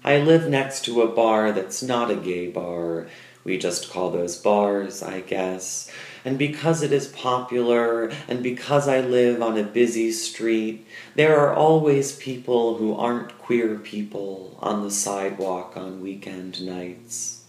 I 0.09 0.17
live 0.17 0.49
next 0.49 0.85
to 0.85 1.03
a 1.03 1.07
bar 1.07 1.51
that's 1.51 1.83
not 1.83 2.09
a 2.09 2.15
gay 2.15 2.47
bar. 2.47 3.05
We 3.43 3.59
just 3.59 3.91
call 3.91 4.09
those 4.09 4.35
bars, 4.37 5.03
I 5.03 5.21
guess. 5.21 5.91
And 6.25 6.35
because 6.35 6.81
it 6.81 6.91
is 6.91 7.09
popular, 7.09 8.11
and 8.27 8.41
because 8.41 8.87
I 8.87 9.01
live 9.01 9.39
on 9.43 9.55
a 9.55 9.61
busy 9.61 10.11
street, 10.11 10.87
there 11.13 11.39
are 11.39 11.53
always 11.53 12.15
people 12.15 12.77
who 12.77 12.95
aren't 12.95 13.37
queer 13.37 13.75
people 13.75 14.57
on 14.63 14.81
the 14.81 14.89
sidewalk 14.89 15.77
on 15.77 16.01
weekend 16.01 16.65
nights. 16.65 17.43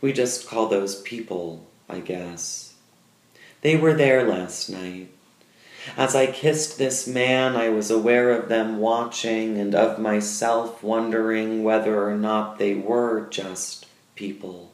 We 0.00 0.14
just 0.14 0.48
call 0.48 0.68
those 0.68 1.02
people, 1.02 1.66
I 1.86 2.00
guess. 2.00 2.72
They 3.60 3.76
were 3.76 3.92
there 3.92 4.26
last 4.26 4.70
night. 4.70 5.10
As 5.96 6.14
I 6.14 6.26
kissed 6.26 6.76
this 6.78 7.06
man, 7.06 7.56
I 7.56 7.70
was 7.70 7.90
aware 7.90 8.30
of 8.30 8.48
them 8.48 8.78
watching 8.78 9.58
and 9.58 9.74
of 9.74 9.98
myself 9.98 10.82
wondering 10.82 11.62
whether 11.62 12.06
or 12.06 12.16
not 12.16 12.58
they 12.58 12.74
were 12.74 13.26
just 13.30 13.86
people. 14.14 14.72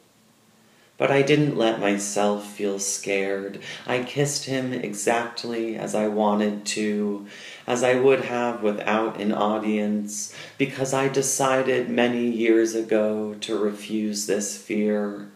But 0.97 1.11
I 1.11 1.21
didn't 1.21 1.57
let 1.57 1.79
myself 1.79 2.51
feel 2.51 2.79
scared. 2.79 3.59
I 3.85 4.03
kissed 4.03 4.45
him 4.45 4.73
exactly 4.73 5.77
as 5.77 5.93
I 5.93 6.07
wanted 6.07 6.65
to, 6.67 7.27
as 7.67 7.83
I 7.83 7.95
would 7.95 8.25
have 8.25 8.63
without 8.63 9.21
an 9.21 9.31
audience, 9.31 10.33
because 10.57 10.93
I 10.93 11.07
decided 11.07 11.87
many 11.89 12.27
years 12.27 12.73
ago 12.73 13.35
to 13.41 13.57
refuse 13.57 14.25
this 14.25 14.57
fear, 14.57 15.29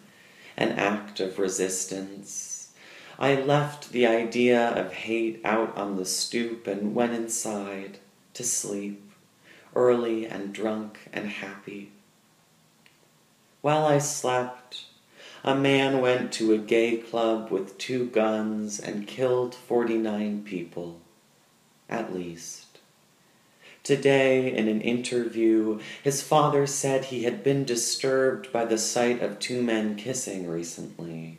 an 0.58 0.72
act 0.72 1.20
of 1.20 1.38
resistance. 1.38 2.51
I 3.22 3.36
left 3.36 3.92
the 3.92 4.08
idea 4.08 4.70
of 4.70 4.94
hate 4.94 5.42
out 5.44 5.78
on 5.78 5.96
the 5.96 6.06
stoop 6.06 6.66
and 6.66 6.96
went 6.96 7.14
inside 7.14 8.00
to 8.34 8.44
sleep, 8.44 9.12
early 9.76 10.26
and 10.26 10.52
drunk 10.52 10.98
and 11.14 11.30
happy. 11.30 11.92
While 13.62 13.86
I 13.86 14.00
slept, 14.00 14.86
a 15.44 15.54
man 15.54 16.02
went 16.02 16.32
to 16.34 16.52
a 16.52 16.58
gay 16.58 16.98
club 16.98 17.52
with 17.52 17.78
two 17.78 18.08
guns 18.08 18.80
and 18.80 19.06
killed 19.06 19.54
49 19.54 20.44
people, 20.44 21.00
at 21.88 22.16
least. 22.16 22.80
Today, 23.84 24.52
in 24.52 24.68
an 24.68 24.82
interview, 24.82 25.80
his 26.02 26.24
father 26.24 26.66
said 26.66 27.06
he 27.06 27.22
had 27.26 27.44
been 27.44 27.66
disturbed 27.66 28.52
by 28.52 28.66
the 28.66 28.80
sight 28.80 29.22
of 29.22 29.38
two 29.38 29.62
men 29.62 29.96
kissing 29.96 30.50
recently. 30.50 31.38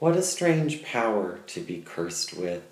What 0.00 0.16
a 0.16 0.22
strange 0.22 0.82
power 0.82 1.40
to 1.48 1.60
be 1.60 1.82
cursed 1.84 2.32
with, 2.32 2.62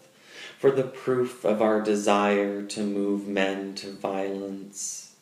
for 0.58 0.70
the 0.70 0.85
proof 0.85 1.44
of 1.44 1.61
our 1.61 1.82
desire 1.82 2.62
to 2.62 2.82
move 2.82 3.28
men 3.28 3.75
to 3.75 3.92
violence. 3.92 5.12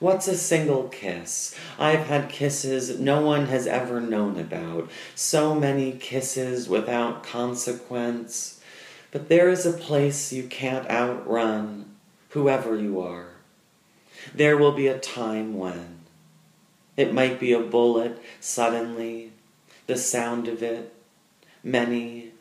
What's 0.00 0.26
a 0.26 0.36
single 0.36 0.88
kiss? 0.88 1.56
I've 1.78 2.06
had 2.06 2.28
kisses 2.28 2.98
no 2.98 3.24
one 3.24 3.46
has 3.46 3.68
ever 3.68 4.00
known 4.00 4.40
about, 4.40 4.90
so 5.14 5.54
many 5.54 5.92
kisses 5.92 6.68
without 6.68 7.22
consequence. 7.22 8.60
But 9.12 9.28
there 9.28 9.48
is 9.48 9.64
a 9.64 9.72
place 9.72 10.32
you 10.32 10.48
can't 10.48 10.90
outrun, 10.90 11.94
whoever 12.30 12.76
you 12.76 13.00
are. 13.00 13.28
There 14.34 14.56
will 14.56 14.72
be 14.72 14.88
a 14.88 14.98
time 14.98 15.56
when. 15.56 16.00
It 16.96 17.14
might 17.14 17.38
be 17.38 17.52
a 17.52 17.60
bullet 17.60 18.20
suddenly, 18.40 19.30
the 19.86 19.96
sound 19.96 20.48
of 20.48 20.60
it, 20.60 20.92
many, 21.62 22.32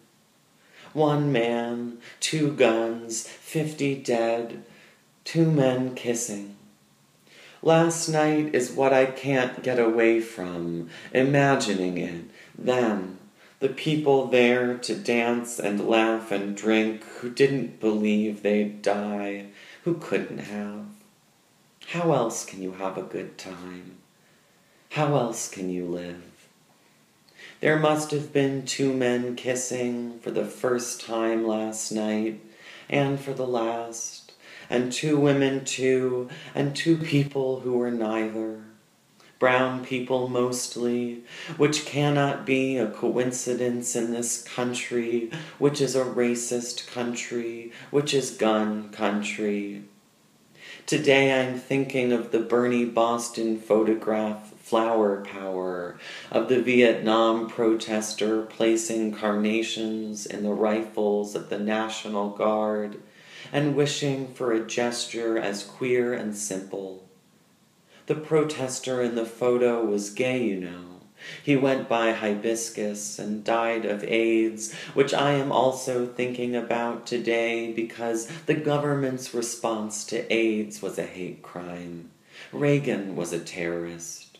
One 0.94 1.32
man, 1.32 2.00
two 2.20 2.52
guns, 2.52 3.26
fifty 3.26 3.96
dead, 3.96 4.64
two 5.24 5.50
men 5.50 5.96
kissing. 5.96 6.58
Last 7.64 8.10
night 8.10 8.54
is 8.54 8.72
what 8.72 8.92
I 8.92 9.06
can't 9.06 9.64
get 9.64 9.80
away 9.80 10.20
from, 10.20 10.90
imagining 11.14 11.98
it, 11.98 12.26
them, 12.58 13.20
the 13.60 13.70
people 13.70 14.28
there 14.28 14.78
to 14.80 14.96
dance 14.96 15.60
and 15.60 15.88
laugh 15.88 16.32
and 16.32 16.58
drink 16.58 17.04
who 17.20 17.30
didn't 17.30 17.80
believe 17.80 18.42
they'd 18.42 18.82
die, 18.82 19.46
who 19.84 19.94
couldn't 19.94 20.40
have. 20.40 20.86
How 21.88 22.12
else 22.12 22.44
can 22.44 22.62
you 22.62 22.74
have 22.74 22.98
a 22.98 23.04
good 23.04 23.38
time? 23.38 23.98
How 24.90 25.16
else 25.16 25.50
can 25.50 25.70
you 25.70 25.86
live? 25.86 26.31
There 27.62 27.78
must 27.78 28.10
have 28.10 28.34
been 28.34 28.66
two 28.66 28.92
men 28.92 29.36
kissing 29.36 30.18
for 30.22 30.32
the 30.32 30.46
first 30.46 31.00
time 31.00 31.46
last 31.46 31.92
night, 31.92 32.42
and 32.90 33.20
for 33.20 33.34
the 33.34 33.46
last, 33.46 34.32
and 34.68 34.92
two 34.92 35.20
women 35.20 35.64
too, 35.64 36.28
and 36.56 36.76
two 36.76 36.98
people 36.98 37.60
who 37.60 37.74
were 37.74 37.92
neither. 37.92 38.64
Brown 39.38 39.86
people 39.86 40.28
mostly, 40.28 41.22
which 41.58 41.86
cannot 41.86 42.48
be 42.48 42.78
a 42.78 42.88
coincidence 42.88 43.96
in 43.96 44.12
this 44.12 44.42
country, 44.42 45.30
which 45.60 45.80
is 45.82 45.96
a 45.96 46.04
racist 46.04 46.88
country, 46.88 47.72
which 47.92 48.12
is 48.12 48.32
gun 48.32 48.90
country. 48.90 49.84
Today 50.86 51.42
I'm 51.42 51.58
thinking 51.58 52.12
of 52.12 52.32
the 52.32 52.40
Bernie 52.40 52.86
Boston 52.86 53.60
photograph 53.60 54.54
flower 54.54 55.24
power, 55.26 55.98
of 56.32 56.48
the 56.48 56.62
Vietnam 56.62 57.50
protester 57.50 58.44
placing 58.44 59.14
carnations 59.14 60.26
in 60.26 60.44
the 60.44 60.54
rifles 60.54 61.36
of 61.36 61.50
the 61.50 61.60
National 61.60 62.30
Guard, 62.30 63.02
and 63.52 63.76
wishing 63.76 64.34
for 64.34 64.52
a 64.52 64.66
gesture 64.66 65.38
as 65.38 65.64
queer 65.64 66.14
and 66.14 66.36
simple. 66.36 67.08
The 68.06 68.16
protester 68.16 69.02
in 69.02 69.16
the 69.16 69.26
photo 69.26 69.86
was 69.86 70.10
gay, 70.10 70.44
you 70.44 70.60
know. 70.60 70.91
He 71.44 71.56
went 71.56 71.88
by 71.88 72.12
hibiscus 72.12 73.20
and 73.20 73.44
died 73.44 73.86
of 73.86 74.04
AIDS, 74.04 74.74
which 74.94 75.14
I 75.14 75.34
am 75.34 75.52
also 75.52 76.08
thinking 76.08 76.56
about 76.56 77.06
today 77.06 77.72
because 77.72 78.28
the 78.46 78.54
government's 78.54 79.34
response 79.34 80.04
to 80.06 80.32
AIDS 80.34 80.82
was 80.82 80.98
a 80.98 81.04
hate 81.04 81.42
crime. 81.42 82.12
Reagan 82.52 83.16
was 83.16 83.34
a 83.34 83.40
terrorist. 83.40 84.32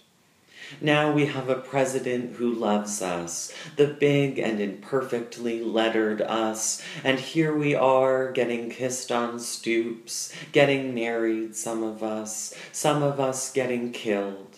Now 0.80 1.12
we 1.12 1.26
have 1.26 1.50
a 1.50 1.56
president 1.56 2.38
who 2.38 2.50
loves 2.50 3.02
us, 3.02 3.54
the 3.76 3.88
big 3.88 4.40
and 4.40 4.62
imperfectly 4.62 5.62
lettered 5.62 6.22
us, 6.22 6.82
and 7.04 7.20
here 7.20 7.54
we 7.56 7.76
are 7.76 8.32
getting 8.32 8.70
kissed 8.70 9.12
on 9.12 9.40
stoops, 9.40 10.34
getting 10.54 10.96
married, 10.96 11.56
some 11.56 11.84
of 11.84 12.02
us, 12.04 12.54
some 12.72 13.04
of 13.04 13.20
us 13.20 13.52
getting 13.52 13.92
killed. 13.92 14.51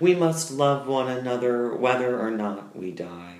We 0.00 0.14
must 0.14 0.50
love 0.50 0.86
one 0.86 1.08
another 1.08 1.74
whether 1.74 2.18
or 2.18 2.30
not 2.30 2.76
we 2.76 2.90
die. 2.90 3.38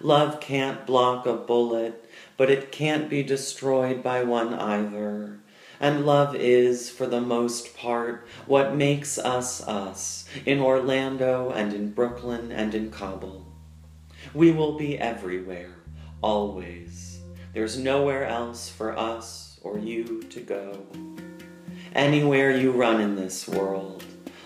Love 0.00 0.40
can't 0.40 0.86
block 0.86 1.26
a 1.26 1.34
bullet, 1.34 2.08
but 2.36 2.50
it 2.50 2.72
can't 2.72 3.08
be 3.08 3.22
destroyed 3.22 4.02
by 4.02 4.22
one 4.24 4.54
either 4.54 5.38
and 5.82 6.06
love 6.06 6.36
is, 6.36 6.88
for 6.88 7.08
the 7.08 7.20
most 7.20 7.76
part, 7.76 8.24
what 8.46 8.76
makes 8.76 9.18
us 9.18 9.60
us 9.66 10.24
in 10.46 10.60
Orlando 10.60 11.50
and 11.50 11.74
in 11.74 11.90
Brooklyn 11.90 12.52
and 12.52 12.72
in 12.72 12.92
Kabul. 12.92 13.44
We 14.32 14.52
will 14.52 14.78
be 14.78 14.96
everywhere, 14.96 15.74
always. 16.22 17.20
There's 17.52 17.76
nowhere 17.76 18.24
else 18.26 18.68
for 18.68 18.96
us 18.96 19.58
or 19.64 19.76
you 19.76 20.22
to 20.22 20.40
go. 20.40 20.86
Anywhere 21.96 22.56
you 22.56 22.70
run 22.70 23.00
in 23.00 23.16
this 23.16 23.48
world, 23.48 24.04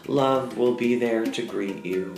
love 0.09 0.57
will 0.57 0.75
be 0.75 0.95
there 0.97 1.25
to 1.25 1.42
greet 1.42 1.85
you. 1.85 2.14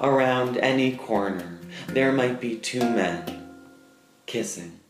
Around 0.00 0.56
any 0.58 0.96
corner, 0.96 1.58
there 1.88 2.12
might 2.12 2.40
be 2.40 2.56
two 2.56 2.80
men 2.80 3.52
kissing. 4.26 4.80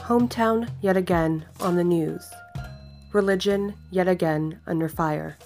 Hometown 0.00 0.70
yet 0.80 0.96
again 0.96 1.44
on 1.60 1.76
the 1.76 1.84
news. 1.84 2.24
Religion 3.12 3.74
yet 3.90 4.08
again 4.08 4.58
under 4.66 4.88
fire. 4.88 5.36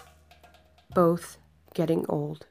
Both 0.95 1.39
getting 1.73 2.05
old. 2.07 2.47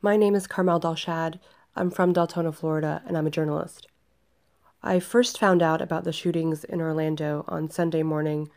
My 0.00 0.16
name 0.16 0.36
is 0.36 0.46
Carmel 0.46 0.80
Delshad. 0.80 1.40
I'm 1.74 1.90
from 1.90 2.14
Deltona, 2.14 2.54
Florida, 2.54 3.02
and 3.04 3.18
I'm 3.18 3.26
a 3.26 3.32
journalist. 3.32 3.88
I 4.80 5.00
first 5.00 5.36
found 5.36 5.60
out 5.60 5.82
about 5.82 6.04
the 6.04 6.12
shootings 6.12 6.62
in 6.62 6.80
Orlando 6.80 7.44
on 7.48 7.68
Sunday 7.68 8.04
morning, 8.04 8.48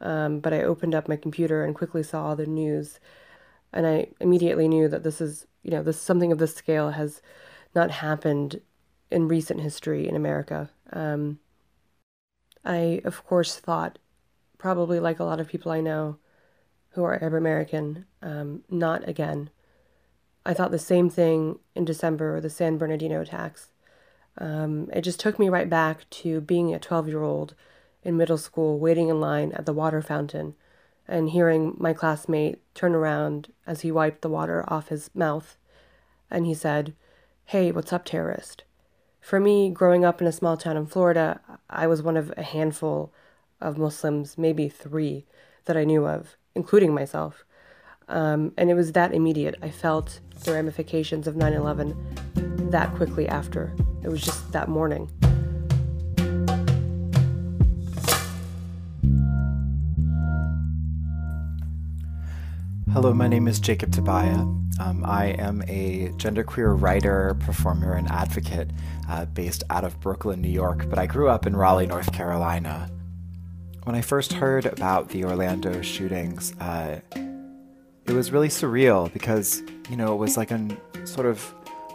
um, 0.00 0.38
but 0.38 0.52
I 0.52 0.62
opened 0.62 0.94
up 0.94 1.08
my 1.08 1.16
computer 1.16 1.64
and 1.64 1.74
quickly 1.74 2.04
saw 2.04 2.36
the 2.36 2.46
news, 2.46 3.00
and 3.72 3.84
I 3.84 4.08
immediately 4.20 4.68
knew 4.68 4.86
that 4.86 5.02
this 5.02 5.20
is, 5.20 5.48
you 5.64 5.72
know, 5.72 5.82
this 5.82 6.00
something 6.00 6.30
of 6.30 6.38
this 6.38 6.54
scale 6.54 6.90
has 6.90 7.20
not 7.74 7.90
happened 7.90 8.60
in 9.10 9.26
recent 9.26 9.62
history 9.62 10.08
in 10.08 10.14
America. 10.14 10.70
Um, 10.92 11.40
I, 12.64 13.00
of 13.04 13.26
course, 13.26 13.56
thought, 13.56 13.98
probably 14.58 15.00
like 15.00 15.18
a 15.18 15.24
lot 15.24 15.40
of 15.40 15.48
people 15.48 15.72
I 15.72 15.80
know 15.80 16.18
who 16.90 17.04
are 17.04 17.22
Arab 17.22 17.34
American, 17.34 18.06
um, 18.22 18.62
not 18.70 19.08
again. 19.08 19.50
I 20.44 20.54
thought 20.54 20.70
the 20.70 20.78
same 20.78 21.10
thing 21.10 21.58
in 21.74 21.84
December, 21.84 22.40
the 22.40 22.50
San 22.50 22.78
Bernardino 22.78 23.20
attacks. 23.20 23.68
Um, 24.38 24.88
it 24.92 25.02
just 25.02 25.20
took 25.20 25.38
me 25.38 25.48
right 25.48 25.68
back 25.68 26.08
to 26.10 26.40
being 26.40 26.74
a 26.74 26.78
12 26.78 27.08
year 27.08 27.22
old 27.22 27.54
in 28.02 28.16
middle 28.16 28.38
school, 28.38 28.78
waiting 28.78 29.08
in 29.08 29.20
line 29.20 29.52
at 29.52 29.66
the 29.66 29.72
water 29.72 30.00
fountain 30.00 30.54
and 31.06 31.30
hearing 31.30 31.74
my 31.76 31.92
classmate 31.92 32.60
turn 32.74 32.94
around 32.94 33.52
as 33.66 33.80
he 33.80 33.90
wiped 33.90 34.22
the 34.22 34.28
water 34.28 34.64
off 34.68 34.88
his 34.88 35.10
mouth. 35.14 35.58
And 36.30 36.46
he 36.46 36.54
said, 36.54 36.94
Hey, 37.46 37.72
what's 37.72 37.92
up, 37.92 38.04
terrorist? 38.04 38.62
For 39.20 39.40
me, 39.40 39.70
growing 39.70 40.04
up 40.04 40.20
in 40.20 40.26
a 40.26 40.32
small 40.32 40.56
town 40.56 40.76
in 40.76 40.86
Florida, 40.86 41.40
I 41.68 41.86
was 41.86 42.00
one 42.00 42.16
of 42.16 42.32
a 42.36 42.42
handful 42.42 43.12
of 43.60 43.76
Muslims, 43.76 44.38
maybe 44.38 44.68
three, 44.68 45.26
that 45.66 45.76
I 45.76 45.84
knew 45.84 46.06
of, 46.06 46.36
including 46.54 46.94
myself. 46.94 47.44
Um, 48.08 48.52
and 48.56 48.70
it 48.70 48.74
was 48.74 48.92
that 48.92 49.14
immediate. 49.14 49.56
I 49.62 49.70
felt 49.70 50.20
the 50.44 50.52
ramifications 50.52 51.26
of 51.26 51.36
9 51.36 51.52
11 51.52 52.70
that 52.70 52.94
quickly 52.94 53.28
after. 53.28 53.72
It 54.02 54.08
was 54.08 54.22
just 54.22 54.52
that 54.52 54.68
morning. 54.68 55.10
Hello, 62.92 63.14
my 63.14 63.28
name 63.28 63.46
is 63.46 63.60
Jacob 63.60 63.92
Tobia. 63.92 64.40
Um, 64.80 65.04
I 65.04 65.26
am 65.38 65.62
a 65.68 66.08
genderqueer 66.16 66.80
writer, 66.80 67.36
performer, 67.38 67.92
and 67.94 68.08
advocate 68.08 68.70
uh, 69.08 69.26
based 69.26 69.62
out 69.70 69.84
of 69.84 70.00
Brooklyn, 70.00 70.40
New 70.40 70.48
York, 70.48 70.88
but 70.88 70.98
I 70.98 71.06
grew 71.06 71.28
up 71.28 71.46
in 71.46 71.54
Raleigh, 71.54 71.86
North 71.86 72.12
Carolina. 72.12 72.90
When 73.84 73.96
I 73.96 74.02
first 74.02 74.34
heard 74.34 74.66
about 74.66 75.08
the 75.08 75.24
Orlando 75.24 75.80
shootings, 75.80 76.52
uh, 76.60 77.00
it 77.14 78.12
was 78.12 78.30
really 78.30 78.48
surreal 78.48 79.12
because, 79.12 79.62
you 79.88 79.96
know, 79.96 80.12
it 80.12 80.18
was 80.18 80.36
like 80.36 80.50
a 80.50 80.68
sort 81.04 81.26
of 81.26 81.54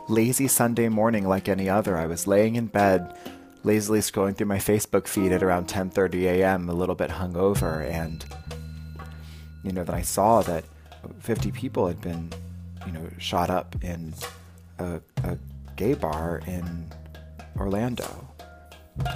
lazy 0.09 0.47
Sunday 0.47 0.89
morning 0.89 1.27
like 1.27 1.47
any 1.47 1.69
other. 1.69 1.95
I 1.97 2.07
was 2.07 2.25
laying 2.25 2.55
in 2.55 2.67
bed, 2.67 3.15
lazily 3.63 3.99
scrolling 3.99 4.35
through 4.35 4.47
my 4.47 4.57
Facebook 4.57 5.07
feed 5.07 5.31
at 5.31 5.43
around 5.43 5.67
10:30 5.67 6.23
a.m., 6.23 6.69
a 6.69 6.73
little 6.73 6.95
bit 6.95 7.11
hungover, 7.11 7.87
and 7.87 8.25
you 9.63 9.71
know, 9.71 9.83
then 9.83 9.95
I 9.95 10.01
saw 10.01 10.41
that 10.43 10.63
50 11.19 11.51
people 11.51 11.87
had 11.87 11.99
been, 11.99 12.31
you 12.85 12.91
know, 12.93 13.09
shot 13.17 13.49
up 13.49 13.75
in 13.83 14.13
a, 14.79 15.01
a 15.23 15.37
gay 15.75 15.95
bar 15.95 16.41
in 16.45 16.85
Orlando. 17.57 18.27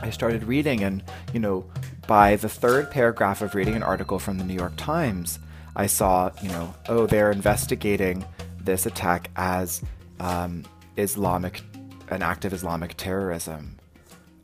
I 0.01 0.10
started 0.10 0.43
reading, 0.43 0.84
and, 0.84 1.03
you 1.34 1.39
know, 1.39 1.65
by 2.10 2.38
the 2.38 2.50
third 2.50 2.89
paragraph 2.89 3.43
of 3.43 3.54
reading 3.54 3.76
an 3.76 3.84
article 3.84 4.17
from 4.17 4.39
the 4.39 4.43
New 4.43 4.56
York 4.56 4.74
Times, 4.78 5.38
I 5.76 5.86
saw, 5.86 6.32
you 6.41 6.50
know, 6.50 6.74
oh, 6.88 7.06
they're 7.06 7.32
investigating 7.32 8.26
this 8.60 8.88
attack 8.88 9.30
as 9.36 9.84
um, 10.19 10.63
Islamic, 10.98 11.62
an 12.08 12.24
act 12.24 12.45
of 12.45 12.52
Islamic 12.52 12.95
terrorism. 12.98 13.78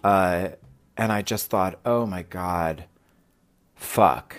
Uh, 0.04 0.50
and 0.96 1.12
I 1.12 1.24
just 1.24 1.50
thought, 1.50 1.80
oh 1.88 2.06
my 2.06 2.22
God, 2.22 2.84
fuck. 3.74 4.36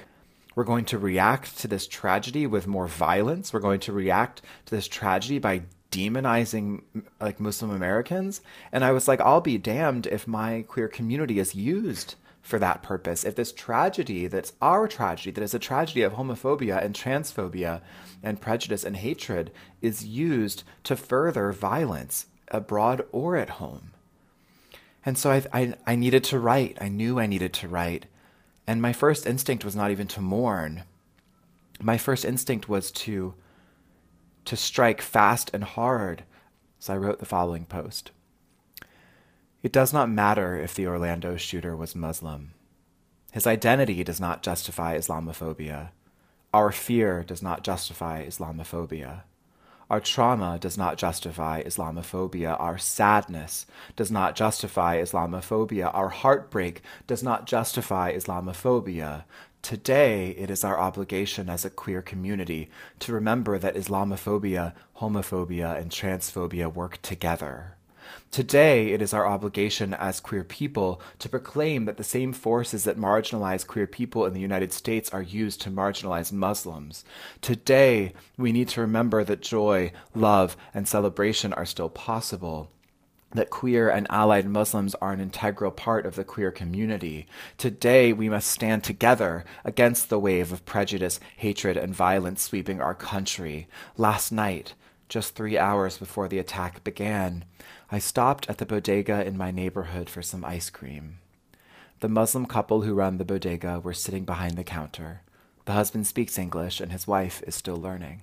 We're 0.55 0.63
going 0.63 0.85
to 0.85 0.99
react 0.99 1.59
to 1.59 1.67
this 1.67 1.89
tragedy 1.89 2.47
with 2.47 2.69
more 2.69 2.87
violence. 2.87 3.53
We're 3.53 3.59
going 3.59 3.81
to 3.81 3.93
react 3.93 4.41
to 4.67 4.77
this 4.77 4.87
tragedy 4.87 5.41
by 5.41 5.63
demonizing 5.91 6.83
like 7.21 7.41
Muslim 7.41 7.73
Americans. 7.73 8.41
And 8.71 8.85
I 8.85 8.93
was 8.93 9.09
like, 9.09 9.21
I'll 9.21 9.41
be 9.41 9.59
damned 9.59 10.07
if 10.07 10.29
my 10.29 10.65
queer 10.69 10.87
community 10.87 11.41
is 11.41 11.57
used 11.57 12.15
for 12.47 12.61
that 12.61 12.81
purpose. 12.81 13.25
If 13.25 13.35
this 13.35 13.51
tragedy 13.51 14.29
that's 14.29 14.53
our 14.63 14.87
tragedy, 14.87 15.33
that 15.33 15.43
is 15.43 15.53
a 15.53 15.59
tragedy 15.59 16.03
of 16.03 16.13
homophobia 16.13 16.83
and 16.83 16.95
transphobia 16.95 17.81
and 18.23 18.41
prejudice 18.41 18.85
and 18.85 18.97
hatred, 18.97 19.51
is 19.83 20.07
used 20.07 20.63
to 20.85 20.95
further 20.95 21.51
violence 21.51 22.27
abroad 22.53 23.05
or 23.11 23.37
at 23.37 23.51
home. 23.51 23.91
And 25.05 25.19
so 25.19 25.33
I, 25.33 25.45
I, 25.53 25.75
I 25.89 25.97
needed 25.97 26.23
to 26.25 26.39
write. 26.39 26.79
I 26.81 26.89
knew 26.89 27.19
I 27.19 27.27
needed 27.27 27.53
to 27.55 27.69
write. 27.69 28.07
And 28.65 28.81
my 28.81 28.93
first 28.93 29.27
instinct 29.27 29.65
was 29.65 29.75
not 29.75 29.91
even 29.91 30.07
to 30.09 30.21
mourn. 30.21 30.85
My 31.81 31.99
first 31.99 32.25
instinct 32.25 32.69
was 32.69 32.93
to, 32.93 33.35
to 34.45 34.57
strike 34.57 35.03
fast 35.03 35.51
and 35.53 35.65
hard. 35.65 36.23
So 36.79 36.95
I 36.95 36.97
wrote 36.97 37.19
the 37.19 37.27
following 37.27 37.65
post. 37.65 38.13
It 39.67 39.73
does 39.73 39.93
not 39.93 40.09
matter 40.09 40.57
if 40.57 40.77
the 40.77 40.87
Orlando 40.87 41.37
shooter 41.37 41.75
was 41.75 41.97
Muslim. 41.97 42.53
His 43.33 43.49
identity 43.49 44.05
does 44.05 44.21
not 44.21 44.45
justify 44.45 44.97
Islamophobia. 44.97 45.89
Our 46.55 46.71
fear 46.71 47.25
does 47.25 47.43
not 47.43 47.65
justify 47.65 48.25
Islamophobia. 48.25 49.23
Our 49.91 49.99
trauma 49.99 50.61
does 50.61 50.79
not 50.79 50.99
justify 50.99 51.65
Islamophobia. 51.65 52.55
Our 52.61 52.79
sadness 52.79 53.67
does 53.97 54.09
not 54.09 54.37
justify 54.37 55.03
Islamophobia. 55.03 55.93
Our 55.93 56.11
heartbreak 56.11 56.81
does 57.09 57.25
not 57.25 57.49
justify 57.49 58.15
Islamophobia. 58.15 59.25
Today, 59.63 60.31
it 60.39 60.49
is 60.49 60.63
our 60.63 60.79
obligation 60.79 61.51
as 61.51 61.65
a 61.65 61.71
queer 61.71 62.03
community 62.03 62.71
to 63.01 63.13
remember 63.13 63.59
that 63.59 63.75
Islamophobia, 63.75 64.75
homophobia, 64.99 65.77
and 65.77 65.91
transphobia 65.91 66.73
work 66.73 67.03
together. 67.03 67.77
Today, 68.31 68.93
it 68.93 69.01
is 69.01 69.15
our 69.15 69.27
obligation 69.27 69.95
as 69.95 70.21
queer 70.21 70.45
people 70.45 71.01
to 71.19 71.29
proclaim 71.29 71.85
that 71.85 71.97
the 71.97 72.05
same 72.05 72.33
forces 72.33 72.85
that 72.85 72.99
marginalize 72.99 73.67
queer 73.67 73.87
people 73.87 74.27
in 74.27 74.35
the 74.35 74.41
United 74.41 74.73
States 74.73 75.11
are 75.11 75.23
used 75.23 75.61
to 75.63 75.71
marginalize 75.71 76.33
Muslims. 76.33 77.05
Today, 77.41 78.13
we 78.37 78.53
need 78.53 78.69
to 78.69 78.81
remember 78.81 79.25
that 79.25 79.41
joy, 79.41 79.93
love, 80.15 80.57
and 80.75 80.87
celebration 80.87 81.53
are 81.53 81.67
still 81.67 81.89
possible 81.89 82.71
that 83.37 83.51
queer 83.51 83.89
and 83.89 84.07
allied 84.11 84.49
Muslims 84.49 84.95
are 84.97 85.13
an 85.13 85.21
integral 85.21 85.71
part 85.71 86.07
of 86.07 86.17
the 86.17 86.25
queer 86.25 86.51
community. 86.51 87.27
Today, 87.59 88.13
we 88.13 88.29
must 88.29 88.51
stand 88.51 88.83
together 88.85 89.45
against 89.65 90.09
the 90.09 90.19
wave 90.19 90.53
of 90.53 90.65
prejudice, 90.65 91.21
hatred, 91.37 91.77
and 91.77 91.95
violence 91.95 92.43
sweeping 92.43 92.81
our 92.81 92.95
country. 92.95 93.69
Last 93.97 94.33
night, 94.33 94.75
just 95.09 95.35
three 95.35 95.57
hours 95.57 95.99
before 95.99 96.29
the 96.29 96.39
attack 96.39 96.83
began, 96.85 97.45
I 97.91 97.99
stopped 97.99 98.49
at 98.51 98.59
the 98.59 98.67
bodega 98.67 99.25
in 99.25 99.37
my 99.37 99.51
neighborhood 99.51 100.11
for 100.11 100.23
some 100.23 100.45
ice 100.45 100.71
cream. 100.71 101.19
The 102.01 102.09
Muslim 102.09 102.47
couple 102.47 102.83
who 102.83 102.95
run 102.95 103.19
the 103.19 103.25
bodega 103.25 103.81
were 103.81 103.95
sitting 103.95 104.25
behind 104.25 104.57
the 104.57 104.65
counter. 104.65 105.23
The 105.65 105.73
husband 105.73 106.07
speaks 106.07 106.39
English 106.39 106.81
and 106.81 106.93
his 106.93 107.07
wife 107.07 107.43
is 107.47 107.55
still 107.55 107.77
learning. 107.77 108.23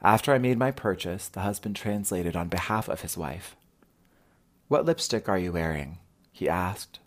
After 0.00 0.32
I 0.32 0.38
made 0.38 0.58
my 0.58 0.70
purchase, 0.70 1.28
the 1.28 1.40
husband 1.40 1.76
translated 1.76 2.36
on 2.36 2.48
behalf 2.48 2.88
of 2.88 3.00
his 3.02 3.16
wife. 3.16 3.56
What 4.68 4.84
lipstick 4.84 5.28
are 5.28 5.38
you 5.38 5.52
wearing? 5.52 5.98
he 6.32 6.48
asked. 6.48 7.00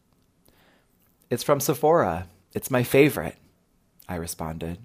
It's 1.30 1.44
from 1.44 1.62
Sephora. 1.62 2.28
It's 2.54 2.70
my 2.70 2.84
favorite, 2.84 3.38
I 4.10 4.16
responded. 4.16 4.80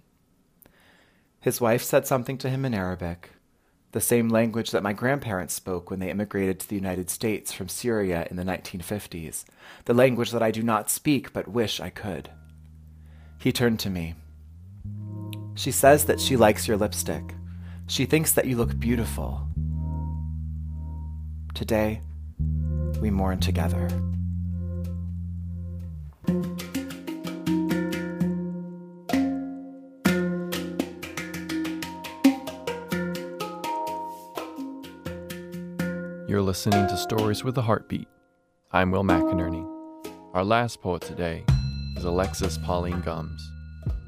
His 1.40 1.60
wife 1.60 1.82
said 1.82 2.06
something 2.06 2.38
to 2.38 2.48
him 2.48 2.64
in 2.64 2.74
Arabic, 2.74 3.30
the 3.92 4.00
same 4.00 4.28
language 4.28 4.70
that 4.72 4.82
my 4.82 4.92
grandparents 4.92 5.54
spoke 5.54 5.90
when 5.90 6.00
they 6.00 6.10
immigrated 6.10 6.60
to 6.60 6.68
the 6.68 6.74
United 6.74 7.08
States 7.08 7.52
from 7.52 7.68
Syria 7.68 8.26
in 8.30 8.36
the 8.36 8.42
1950s, 8.42 9.44
the 9.84 9.94
language 9.94 10.30
that 10.32 10.42
I 10.42 10.50
do 10.50 10.62
not 10.62 10.90
speak 10.90 11.32
but 11.32 11.48
wish 11.48 11.80
I 11.80 11.90
could. 11.90 12.30
He 13.38 13.52
turned 13.52 13.80
to 13.80 13.90
me. 13.90 14.14
She 15.54 15.70
says 15.70 16.04
that 16.04 16.20
she 16.20 16.36
likes 16.36 16.68
your 16.68 16.76
lipstick. 16.76 17.34
She 17.86 18.04
thinks 18.04 18.32
that 18.32 18.46
you 18.46 18.56
look 18.56 18.78
beautiful. 18.78 19.46
Today, 21.54 22.02
we 23.00 23.10
mourn 23.10 23.40
together. 23.40 23.88
You're 36.28 36.42
listening 36.42 36.88
to 36.88 36.96
Stories 36.96 37.44
with 37.44 37.56
a 37.56 37.62
Heartbeat. 37.62 38.08
I'm 38.72 38.90
Will 38.90 39.04
McInerney. 39.04 39.64
Our 40.34 40.42
last 40.42 40.82
poet 40.82 41.02
today 41.02 41.44
is 41.96 42.02
Alexis 42.02 42.58
Pauline 42.58 43.00
Gumbs, 43.02 43.48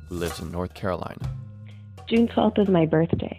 who 0.09 0.17
lives 0.17 0.41
in 0.41 0.51
North 0.51 0.75
Carolina. 0.75 1.31
June 2.09 2.27
12th 2.27 2.59
is 2.59 2.69
my 2.69 2.87
birthday. 2.87 3.39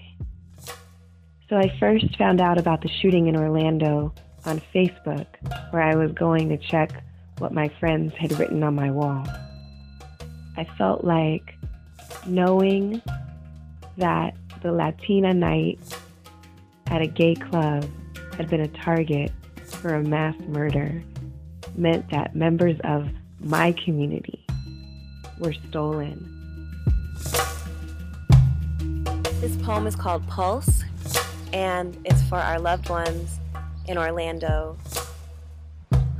So 1.49 1.57
I 1.57 1.77
first 1.77 2.17
found 2.17 2.39
out 2.39 2.57
about 2.57 2.81
the 2.81 2.87
shooting 2.87 3.27
in 3.27 3.35
Orlando 3.35 4.13
on 4.45 4.61
Facebook, 4.73 5.27
where 5.71 5.83
I 5.83 5.95
was 5.95 6.13
going 6.13 6.47
to 6.47 6.57
check 6.57 7.03
what 7.39 7.53
my 7.53 7.67
friends 7.81 8.13
had 8.15 8.39
written 8.39 8.63
on 8.63 8.75
my 8.75 8.91
wall. 8.91 9.27
I 10.55 10.65
felt 10.77 11.03
like 11.03 11.53
knowing 12.25 13.01
that 13.97 14.37
the 14.63 14.71
Latina 14.71 15.33
night 15.33 15.79
at 16.87 17.01
a 17.01 17.07
gay 17.07 17.35
club 17.35 17.85
had 18.39 18.49
been 18.49 18.61
a 18.61 18.67
target 18.69 19.33
for 19.65 19.95
a 19.95 20.01
mass 20.01 20.33
murder 20.47 21.03
meant 21.75 22.09
that 22.09 22.33
members 22.37 22.79
of 22.85 23.09
my 23.41 23.73
community 23.73 24.45
were 25.39 25.51
stolen. 25.51 26.25
This 29.41 29.57
poem 29.57 29.85
is 29.87 29.95
called 29.97 30.25
Pulse, 30.27 30.83
and 31.51 31.97
it's 32.05 32.21
for 32.23 32.37
our 32.37 32.61
loved 32.61 32.89
ones 32.89 33.39
in 33.89 33.97
Orlando 33.97 34.77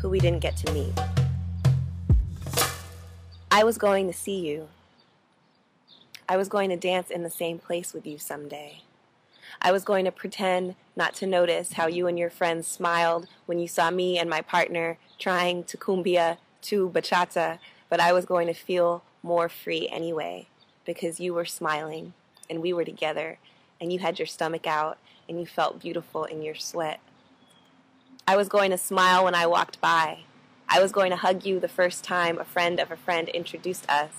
who 0.01 0.09
we 0.09 0.19
didn't 0.19 0.39
get 0.39 0.57
to 0.57 0.73
meet. 0.73 0.93
I 3.49 3.63
was 3.63 3.77
going 3.77 4.07
to 4.07 4.13
see 4.13 4.45
you. 4.45 4.67
I 6.27 6.35
was 6.35 6.49
going 6.49 6.69
to 6.69 6.75
dance 6.75 7.09
in 7.09 7.23
the 7.23 7.29
same 7.29 7.59
place 7.59 7.93
with 7.93 8.05
you 8.05 8.17
someday. 8.17 8.81
I 9.61 9.71
was 9.71 9.83
going 9.83 10.05
to 10.05 10.11
pretend 10.11 10.75
not 10.95 11.13
to 11.15 11.27
notice 11.27 11.73
how 11.73 11.87
you 11.87 12.07
and 12.07 12.17
your 12.17 12.29
friends 12.29 12.67
smiled 12.67 13.27
when 13.45 13.59
you 13.59 13.67
saw 13.67 13.91
me 13.91 14.17
and 14.17 14.29
my 14.29 14.41
partner 14.41 14.97
trying 15.17 15.63
to 15.65 15.77
cumbia 15.77 16.37
to 16.63 16.89
bachata, 16.89 17.59
but 17.89 17.99
I 17.99 18.13
was 18.13 18.25
going 18.25 18.47
to 18.47 18.53
feel 18.53 19.03
more 19.23 19.49
free 19.49 19.87
anyway 19.91 20.47
because 20.85 21.19
you 21.19 21.33
were 21.33 21.45
smiling 21.45 22.13
and 22.49 22.61
we 22.61 22.73
were 22.73 22.85
together 22.85 23.37
and 23.79 23.93
you 23.93 23.99
had 23.99 24.19
your 24.19 24.25
stomach 24.25 24.67
out 24.67 24.97
and 25.27 25.39
you 25.39 25.45
felt 25.45 25.79
beautiful 25.79 26.23
in 26.23 26.41
your 26.41 26.55
sweat. 26.55 26.99
I 28.27 28.35
was 28.35 28.49
going 28.49 28.71
to 28.71 28.77
smile 28.77 29.25
when 29.25 29.35
I 29.35 29.47
walked 29.47 29.81
by. 29.81 30.19
I 30.67 30.79
was 30.81 30.91
going 30.91 31.09
to 31.09 31.17
hug 31.17 31.45
you 31.45 31.59
the 31.59 31.67
first 31.67 32.03
time 32.03 32.37
a 32.37 32.43
friend 32.43 32.79
of 32.79 32.91
a 32.91 32.97
friend 32.97 33.27
introduced 33.29 33.89
us. 33.89 34.11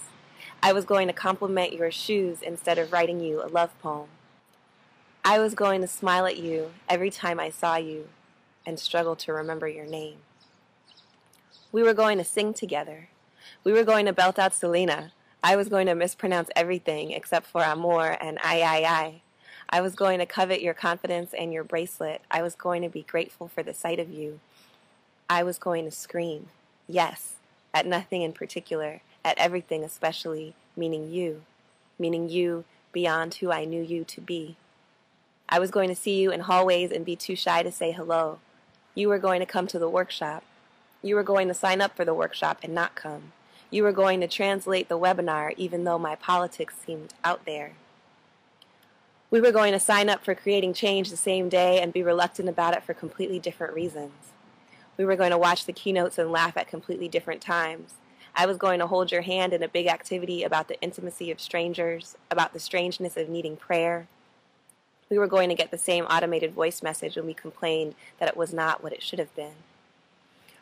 I 0.63 0.73
was 0.73 0.85
going 0.85 1.07
to 1.07 1.13
compliment 1.13 1.73
your 1.73 1.91
shoes 1.91 2.43
instead 2.43 2.79
of 2.79 2.93
writing 2.93 3.21
you 3.21 3.43
a 3.43 3.47
love 3.47 3.79
poem. 3.81 4.09
I 5.25 5.39
was 5.39 5.55
going 5.55 5.83
to 5.83 5.87
smile 5.87 6.25
at 6.25 6.39
you 6.39 6.71
every 6.89 7.11
time 7.11 7.39
I 7.39 7.51
saw 7.51 7.77
you 7.77 8.09
and 8.67 8.79
struggle 8.79 9.15
to 9.17 9.33
remember 9.35 9.69
your 9.69 9.85
name. 9.85 10.17
We 11.73 11.83
were 11.83 11.93
going 11.93 12.17
to 12.19 12.25
sing 12.25 12.55
together. 12.55 13.09
We 13.63 13.73
were 13.73 13.85
going 13.85 14.07
to 14.07 14.15
belt 14.15 14.39
out 14.39 14.55
Selena. 14.55 15.13
I 15.43 15.57
was 15.57 15.69
going 15.69 15.87
to 15.87 15.95
mispronounce 15.95 16.49
everything 16.57 17.13
except 17.13 17.47
for 17.47 17.63
amor 17.63 18.17
and 18.21 18.39
I, 18.43 18.63
I, 18.63 18.77
I. 18.89 19.23
I 19.69 19.81
was 19.83 19.95
going 19.95 20.19
to 20.21 20.27
covet 20.27 20.63
your 20.63 20.75
confidence 20.75 21.35
and 21.39 21.53
your 21.53 21.65
bracelet. 21.65 22.23
I 22.31 22.43
was 22.43 22.55
going 22.55 22.81
to 22.83 22.89
be 22.89 23.03
grateful 23.03 23.47
for 23.47 23.63
the 23.63 23.75
sight 23.75 24.01
of 24.01 24.11
you. 24.11 24.41
I 25.29 25.43
was 25.43 25.59
going 25.59 25.85
to 25.85 25.91
scream, 25.91 26.49
yes, 26.89 27.35
at 27.75 27.87
nothing 27.87 28.23
in 28.23 28.33
particular, 28.33 29.03
at 29.25 29.39
everything 29.39 29.85
especially, 29.85 30.55
meaning 30.77 31.13
you, 31.13 31.43
meaning 31.99 32.29
you 32.31 32.65
beyond 32.91 33.35
who 33.35 33.53
I 33.53 33.65
knew 33.67 33.83
you 33.83 34.03
to 34.05 34.21
be. 34.21 34.57
I 35.53 35.59
was 35.59 35.73
going 35.73 35.89
to 35.89 35.97
see 35.97 36.21
you 36.21 36.31
in 36.31 36.41
hallways 36.41 36.93
and 36.93 37.05
be 37.05 37.17
too 37.17 37.35
shy 37.35 37.65
to 37.65 37.73
say 37.73 37.91
hello. 37.91 38.39
You 38.95 39.09
were 39.09 39.19
going 39.19 39.41
to 39.41 39.47
come 39.47 39.67
to 39.67 39.81
the 39.81 39.89
workshop. 39.89 40.45
You 41.03 41.17
were 41.17 41.25
going 41.25 41.49
to 41.49 41.55
sign 41.55 41.81
up 41.81 41.97
for 41.97 42.05
the 42.05 42.15
workshop 42.15 42.61
and 42.63 42.73
not 42.73 42.95
come. 42.95 43.33
You 43.69 43.83
were 43.83 43.93
going 43.93 44.21
to 44.21 44.29
translate 44.29 44.89
the 44.89 44.99
webinar 44.99 45.55
even 45.57 45.83
though 45.83 45.99
my 45.99 46.15
politics 46.15 46.75
seemed 46.87 47.15
out 47.25 47.47
there. 47.47 47.73
We 49.29 49.41
were 49.41 49.51
going 49.51 49.73
to 49.73 49.81
sign 49.81 50.09
up 50.09 50.25
for 50.25 50.37
creating 50.37 50.75
change 50.75 51.11
the 51.11 51.17
same 51.17 51.49
day 51.49 51.81
and 51.81 51.93
be 51.93 52.03
reluctant 52.03 52.49
about 52.49 52.75
it 52.75 52.85
for 52.85 52.95
completely 52.95 53.41
different 53.41 53.75
reasons. 53.75 54.13
We 54.97 55.05
were 55.05 55.17
going 55.17 55.31
to 55.31 55.39
watch 55.39 55.67
the 55.67 55.73
keynotes 55.73 56.19
and 56.19 56.31
laugh 56.31 56.57
at 56.57 56.69
completely 56.69 57.09
different 57.09 57.41
times. 57.41 57.95
I 58.37 58.47
was 58.47 58.57
going 58.57 58.79
to 58.79 58.87
hold 58.87 59.11
your 59.11 59.23
hand 59.23 59.53
in 59.53 59.65
a 59.65 59.69
big 59.69 59.89
activity 59.89 60.45
about 60.45 60.69
the 60.69 60.81
intimacy 60.81 61.33
of 61.33 61.41
strangers, 61.41 62.17
about 62.31 62.53
the 62.53 62.61
strangeness 62.61 63.17
of 63.17 63.29
needing 63.29 63.57
prayer, 63.57 64.07
We 65.11 65.19
were 65.19 65.27
going 65.27 65.49
to 65.49 65.57
get 65.57 65.73
the 65.73 65.79
same 65.79 66.05
automated 66.05 66.55
voice 66.55 66.85
message 66.85 67.17
when 67.17 67.27
we 67.27 67.35
complained 67.35 67.97
that 68.21 68.29
it 68.29 68.37
was 68.37 68.55
not 68.55 68.81
what 68.81 68.93
it 68.93 69.03
should 69.03 69.19
have 69.19 69.35
been. 69.35 69.57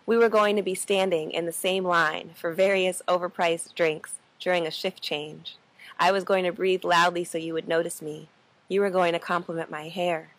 We 0.07 0.17
were 0.17 0.31
going 0.31 0.57
to 0.57 0.63
be 0.63 0.75
standing 0.75 1.31
in 1.31 1.45
the 1.45 1.53
same 1.53 1.85
line 1.85 2.31
for 2.35 2.55
various 2.55 3.03
overpriced 3.07 3.75
drinks 3.75 4.15
during 4.41 4.67
a 4.67 4.71
shift 4.71 5.03
change. 5.03 5.57
I 6.01 6.13
was 6.13 6.25
going 6.25 6.45
to 6.45 6.53
breathe 6.53 6.83
loudly 6.83 7.25
so 7.25 7.37
you 7.37 7.53
would 7.53 7.69
notice 7.69 8.01
me. 8.01 8.29
You 8.69 8.81
were 8.81 8.89
going 8.89 9.13
to 9.13 9.19
compliment 9.19 9.71
my 9.71 9.89
hair. 9.89 10.31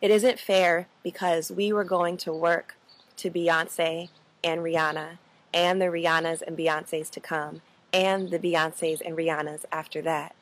It 0.00 0.10
isn't 0.10 0.40
fair 0.40 0.88
because 1.04 1.52
we 1.52 1.72
were 1.72 1.84
going 1.84 2.16
to 2.18 2.32
work 2.32 2.74
to 3.18 3.30
Beyonce 3.30 4.08
and 4.42 4.62
Rihanna 4.62 5.18
and 5.54 5.80
the 5.80 5.86
Rihannas 5.86 6.42
and 6.42 6.58
Beyoncés 6.58 7.08
to 7.10 7.20
come 7.20 7.62
and 7.92 8.30
the 8.30 8.38
Beyoncés 8.40 9.00
and 9.00 9.16
Rihannas 9.16 9.64
after 9.70 10.02
that. 10.02 10.34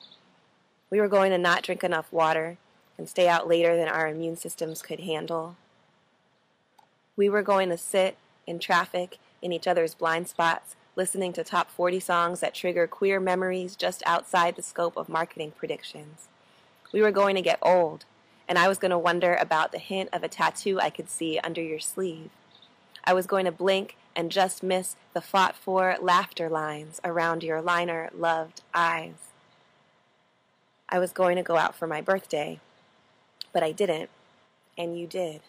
We 0.90 1.00
were 1.00 1.08
going 1.08 1.30
to 1.30 1.38
not 1.38 1.62
drink 1.62 1.84
enough 1.84 2.12
water 2.12 2.58
and 2.98 3.08
stay 3.08 3.28
out 3.28 3.48
later 3.48 3.76
than 3.76 3.88
our 3.88 4.08
immune 4.08 4.36
systems 4.36 4.82
could 4.82 5.00
handle. 5.00 5.56
We 7.16 7.28
were 7.28 7.42
going 7.42 7.68
to 7.70 7.78
sit 7.78 8.16
in 8.46 8.58
traffic 8.58 9.18
in 9.40 9.52
each 9.52 9.68
other's 9.68 9.94
blind 9.94 10.28
spots, 10.28 10.74
listening 10.96 11.32
to 11.34 11.44
top 11.44 11.70
40 11.70 12.00
songs 12.00 12.40
that 12.40 12.54
trigger 12.54 12.86
queer 12.86 13.20
memories 13.20 13.76
just 13.76 14.02
outside 14.04 14.56
the 14.56 14.62
scope 14.62 14.96
of 14.96 15.08
marketing 15.08 15.52
predictions. 15.56 16.28
We 16.92 17.00
were 17.00 17.12
going 17.12 17.36
to 17.36 17.42
get 17.42 17.58
old, 17.62 18.04
and 18.48 18.58
I 18.58 18.68
was 18.68 18.78
going 18.78 18.90
to 18.90 18.98
wonder 18.98 19.36
about 19.36 19.70
the 19.70 19.78
hint 19.78 20.10
of 20.12 20.24
a 20.24 20.28
tattoo 20.28 20.80
I 20.80 20.90
could 20.90 21.08
see 21.08 21.38
under 21.38 21.62
your 21.62 21.78
sleeve. 21.78 22.30
I 23.04 23.14
was 23.14 23.26
going 23.26 23.44
to 23.44 23.52
blink 23.52 23.96
and 24.16 24.32
just 24.32 24.62
miss 24.62 24.96
the 25.14 25.20
fought 25.20 25.54
for 25.54 25.96
laughter 26.00 26.48
lines 26.48 27.00
around 27.04 27.44
your 27.44 27.62
liner 27.62 28.10
loved 28.12 28.62
eyes. 28.74 29.29
I 30.92 30.98
was 30.98 31.12
going 31.12 31.36
to 31.36 31.42
go 31.44 31.56
out 31.56 31.76
for 31.76 31.86
my 31.86 32.00
birthday, 32.00 32.58
but 33.52 33.62
I 33.62 33.70
didn't, 33.70 34.10
and 34.76 34.98
you 34.98 35.06
did. 35.06 35.40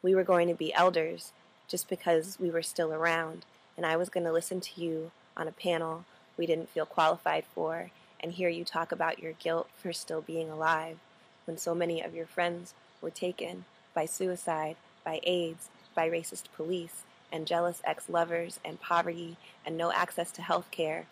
We 0.00 0.14
were 0.14 0.22
going 0.22 0.46
to 0.46 0.54
be 0.54 0.72
elders 0.72 1.32
just 1.66 1.88
because 1.88 2.38
we 2.38 2.48
were 2.48 2.62
still 2.62 2.92
around, 2.92 3.44
and 3.76 3.84
I 3.84 3.96
was 3.96 4.08
going 4.08 4.24
to 4.26 4.32
listen 4.32 4.60
to 4.60 4.80
you 4.80 5.10
on 5.36 5.48
a 5.48 5.52
panel 5.52 6.04
we 6.36 6.46
didn't 6.46 6.68
feel 6.68 6.86
qualified 6.86 7.46
for 7.52 7.90
and 8.20 8.30
hear 8.30 8.48
you 8.48 8.64
talk 8.64 8.92
about 8.92 9.18
your 9.18 9.32
guilt 9.32 9.68
for 9.76 9.92
still 9.92 10.20
being 10.20 10.48
alive 10.48 10.98
when 11.44 11.58
so 11.58 11.74
many 11.74 12.00
of 12.00 12.14
your 12.14 12.26
friends 12.26 12.74
were 13.02 13.10
taken 13.10 13.64
by 13.92 14.06
suicide, 14.06 14.76
by 15.04 15.18
AIDS, 15.24 15.68
by 15.96 16.08
racist 16.08 16.44
police, 16.54 17.02
and 17.32 17.44
jealous 17.44 17.82
ex 17.84 18.08
lovers, 18.08 18.60
and 18.64 18.80
poverty, 18.80 19.36
and 19.66 19.76
no 19.76 19.90
access 19.90 20.30
to 20.30 20.42
health 20.42 20.70
care, 20.70 21.06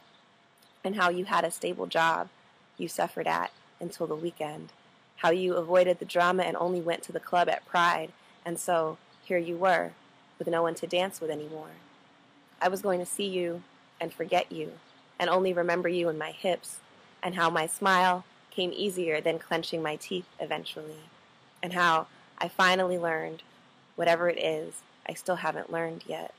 and 0.84 0.94
how 0.94 1.10
you 1.10 1.24
had 1.24 1.44
a 1.44 1.50
stable 1.50 1.86
job 1.86 2.28
you 2.78 2.88
suffered 2.88 3.26
at 3.26 3.50
until 3.80 4.06
the 4.06 4.14
weekend, 4.14 4.70
how 5.16 5.30
you 5.30 5.54
avoided 5.54 5.98
the 5.98 6.04
drama 6.04 6.42
and 6.42 6.56
only 6.56 6.80
went 6.80 7.02
to 7.04 7.12
the 7.12 7.20
club 7.20 7.48
at 7.48 7.66
Pride 7.66 8.12
and 8.46 8.60
so 8.60 8.96
here 9.24 9.38
you 9.38 9.56
were, 9.56 9.90
with 10.38 10.46
no 10.46 10.62
one 10.62 10.76
to 10.76 10.86
dance 10.86 11.20
with 11.20 11.30
anymore. 11.30 11.72
I 12.62 12.68
was 12.68 12.80
going 12.80 13.00
to 13.00 13.06
see 13.06 13.26
you 13.26 13.64
and 14.00 14.12
forget 14.12 14.52
you, 14.52 14.74
and 15.18 15.28
only 15.28 15.52
remember 15.52 15.88
you 15.88 16.08
in 16.08 16.16
my 16.16 16.30
hips, 16.30 16.78
and 17.22 17.34
how 17.34 17.50
my 17.50 17.66
smile 17.66 18.24
came 18.52 18.72
easier 18.72 19.20
than 19.20 19.40
clenching 19.40 19.82
my 19.82 19.96
teeth 19.96 20.26
eventually, 20.38 21.10
and 21.60 21.72
how 21.72 22.06
I 22.38 22.46
finally 22.46 22.96
learned 22.96 23.42
whatever 23.96 24.28
it 24.28 24.38
is 24.38 24.82
I 25.08 25.14
still 25.14 25.36
haven't 25.36 25.72
learned 25.72 26.04
yet. 26.06 26.32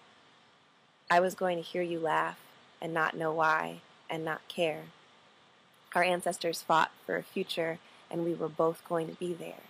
I 1.12 1.19
was 1.19 1.36
going 1.36 1.58
to 1.58 1.63
hear 1.63 1.82
you 1.82 2.00
laugh 2.00 2.39
and 2.82 2.93
not 2.93 3.17
know 3.17 3.34
why 3.34 3.82
and 4.10 4.23
not 4.23 4.47
care. 4.47 4.84
Our 5.95 6.04
ancestors 6.04 6.62
fought 6.62 6.91
for 7.06 7.15
a 7.15 7.23
future, 7.23 7.80
and 8.12 8.23
we 8.23 8.34
were 8.34 8.50
both 8.50 8.84
going 8.88 9.08
to 9.08 9.15
be 9.15 9.34
there 9.34 9.63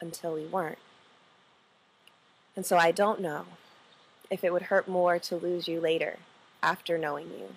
until 0.00 0.34
we 0.34 0.46
weren't. 0.46 0.78
And 2.54 2.64
so 2.64 2.76
I 2.78 2.90
don't 2.90 3.20
know 3.20 3.44
if 4.30 4.42
it 4.42 4.52
would 4.52 4.62
hurt 4.62 4.88
more 4.88 5.18
to 5.18 5.36
lose 5.36 5.68
you 5.68 5.80
later, 5.80 6.18
after 6.62 6.96
knowing 6.96 7.26
you. 7.30 7.56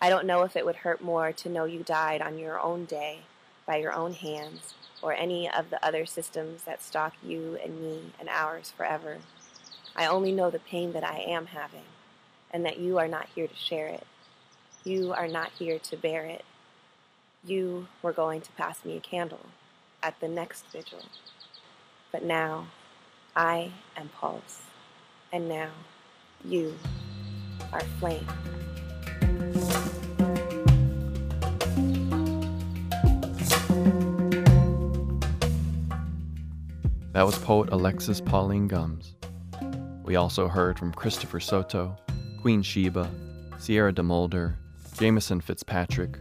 I 0.00 0.08
don't 0.08 0.26
know 0.26 0.42
if 0.42 0.54
it 0.54 0.64
would 0.64 0.76
hurt 0.76 1.02
more 1.02 1.32
to 1.32 1.48
know 1.48 1.64
you 1.64 1.82
died 1.82 2.22
on 2.22 2.38
your 2.38 2.60
own 2.60 2.84
day, 2.84 3.20
by 3.66 3.76
your 3.76 3.92
own 3.92 4.12
hands, 4.12 4.74
or 5.02 5.12
any 5.12 5.50
of 5.50 5.70
the 5.70 5.84
other 5.84 6.06
systems 6.06 6.62
that 6.62 6.82
stalk 6.82 7.14
you 7.22 7.58
and 7.62 7.80
me 7.80 8.12
and 8.20 8.28
ours 8.28 8.72
forever. 8.76 9.18
I 9.96 10.06
only 10.06 10.30
know 10.30 10.50
the 10.50 10.60
pain 10.60 10.92
that 10.92 11.04
I 11.04 11.18
am 11.18 11.46
having, 11.46 11.84
and 12.50 12.64
that 12.64 12.78
you 12.78 12.98
are 12.98 13.08
not 13.08 13.26
here 13.34 13.48
to 13.48 13.56
share 13.56 13.88
it. 13.88 14.06
You 14.84 15.12
are 15.12 15.28
not 15.28 15.50
here 15.58 15.78
to 15.80 15.96
bear 15.96 16.24
it. 16.24 16.44
You 17.44 17.86
were 18.02 18.12
going 18.12 18.40
to 18.40 18.52
pass 18.52 18.84
me 18.84 18.96
a 18.96 19.00
candle 19.00 19.46
at 20.02 20.18
the 20.20 20.28
next 20.28 20.64
vigil. 20.72 21.04
But 22.10 22.24
now, 22.24 22.66
I 23.36 23.72
am 23.96 24.08
pulse, 24.08 24.62
and 25.32 25.48
now 25.48 25.70
you 26.44 26.74
are 27.72 27.80
flame. 28.00 28.26
That 37.12 37.26
was 37.26 37.38
poet 37.38 37.70
Alexis 37.72 38.20
Pauline 38.20 38.68
Gumbs. 38.68 39.14
We 40.04 40.16
also 40.16 40.48
heard 40.48 40.78
from 40.78 40.92
Christopher 40.92 41.40
Soto, 41.40 41.96
Queen 42.40 42.62
Sheba, 42.62 43.10
Sierra 43.58 43.92
DeMulder, 43.92 44.56
Jameson 44.96 45.40
Fitzpatrick, 45.40 46.16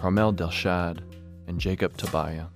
Carmel 0.00 0.32
Delshad, 0.32 1.00
and 1.48 1.58
Jacob 1.58 1.96
Tobia. 1.96 2.48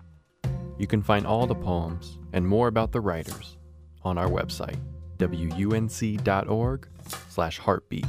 You 0.79 0.87
can 0.87 1.03
find 1.03 1.27
all 1.27 1.47
the 1.49 1.57
poems 1.57 2.19
and 2.33 2.47
more 2.47 2.69
about 2.69 2.93
the 2.93 3.01
writers 3.01 3.57
on 4.05 4.17
our 4.17 4.29
website, 4.29 4.79
wunc.org 5.19 6.89
slash 7.29 7.59
heartbeat. 7.59 8.07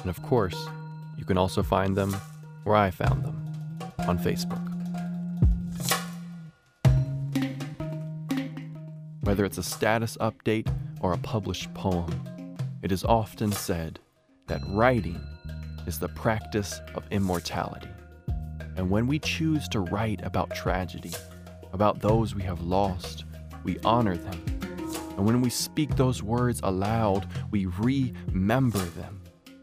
And 0.00 0.06
of 0.06 0.22
course, 0.22 0.68
you 1.18 1.24
can 1.24 1.36
also 1.36 1.64
find 1.64 1.96
them 1.96 2.16
where 2.62 2.76
I 2.76 2.92
found 2.92 3.24
them, 3.24 3.52
on 4.06 4.16
Facebook. 4.18 4.62
Whether 9.22 9.44
it's 9.44 9.58
a 9.58 9.62
status 9.64 10.16
update 10.20 10.72
or 11.00 11.14
a 11.14 11.18
published 11.18 11.74
poem, 11.74 12.56
it 12.82 12.92
is 12.92 13.02
often 13.02 13.50
said 13.50 13.98
that 14.46 14.60
writing 14.68 15.20
is 15.88 15.98
the 15.98 16.08
practice 16.08 16.78
of 16.94 17.02
immortality. 17.10 17.88
And 18.76 18.90
when 18.90 19.06
we 19.06 19.18
choose 19.18 19.68
to 19.68 19.80
write 19.80 20.24
about 20.24 20.54
tragedy, 20.54 21.12
about 21.72 22.00
those 22.00 22.34
we 22.34 22.42
have 22.42 22.60
lost, 22.60 23.24
we 23.64 23.78
honor 23.84 24.16
them 24.16 24.62
and 25.16 25.26
when 25.26 25.40
we 25.42 25.50
speak 25.50 25.94
those 25.94 26.22
words 26.22 26.60
aloud, 26.64 27.28
we 27.50 27.66
remember 27.66 28.78
them. 28.78 29.20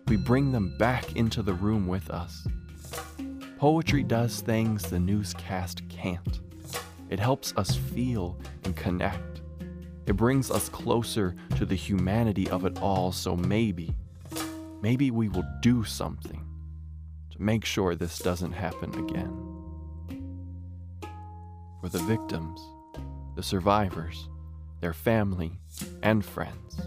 We 0.08 0.16
bring 0.16 0.52
them 0.52 0.78
back 0.78 1.16
into 1.16 1.42
the 1.42 1.54
room 1.54 1.88
with 1.88 2.10
us. 2.10 2.48
Poetry 3.58 4.04
does 4.04 4.42
things 4.42 4.84
the 4.84 5.00
newscast 5.00 5.82
can't. 5.90 6.40
It 7.10 7.20
helps 7.20 7.54
us 7.58 7.76
feel 7.76 8.38
and 8.64 8.76
connect. 8.76 9.42
It 10.06 10.16
brings 10.16 10.50
us 10.52 10.70
closer 10.70 11.36
to 11.58 11.66
the 11.66 11.76
humanity 11.76 12.50
of 12.50 12.66
it 12.66 12.80
all, 12.80 13.12
so 13.12 13.36
maybe, 13.36 13.94
maybe 14.82 15.12
we 15.12 15.30
will 15.30 15.46
do 15.62 15.84
something 15.84 16.49
make 17.40 17.64
sure 17.64 17.96
this 17.96 18.20
doesn't 18.20 18.52
happen 18.52 18.94
again. 19.08 19.34
For 21.82 21.88
the 21.88 22.00
victims, 22.00 22.60
the 23.36 23.44
survivors, 23.44 24.28
their 24.82 24.94
family, 24.94 25.54
and 26.04 26.24
friends. 26.24 26.82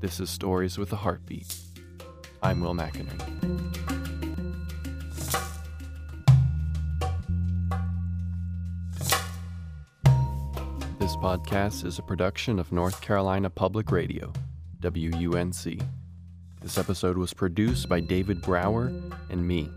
This 0.00 0.18
is 0.18 0.30
Stories 0.30 0.78
with 0.78 0.92
a 0.94 0.96
Heartbeat. 0.96 1.54
I'm 2.42 2.62
Will 2.62 2.74
McInerney. 2.74 3.18
This 10.98 11.16
podcast 11.16 11.84
is 11.84 11.98
a 11.98 12.02
production 12.02 12.58
of 12.58 12.72
North 12.72 13.02
Carolina 13.02 13.50
Public 13.50 13.90
Radio, 13.90 14.32
WUNC. 14.80 15.82
This 16.68 16.76
episode 16.76 17.16
was 17.16 17.32
produced 17.32 17.88
by 17.88 18.00
David 18.00 18.42
Brower 18.42 18.92
and 19.30 19.48
me. 19.48 19.70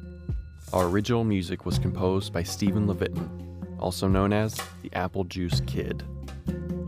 Our 0.73 0.87
original 0.87 1.23
music 1.23 1.65
was 1.65 1.79
composed 1.79 2.33
by 2.33 2.43
Stephen 2.43 2.85
Levitin, 2.85 3.79
also 3.79 4.09
known 4.09 4.33
as 4.33 4.59
the 4.81 4.91
Apple 4.91 5.23
Juice 5.23 5.61
Kid. 5.61 6.03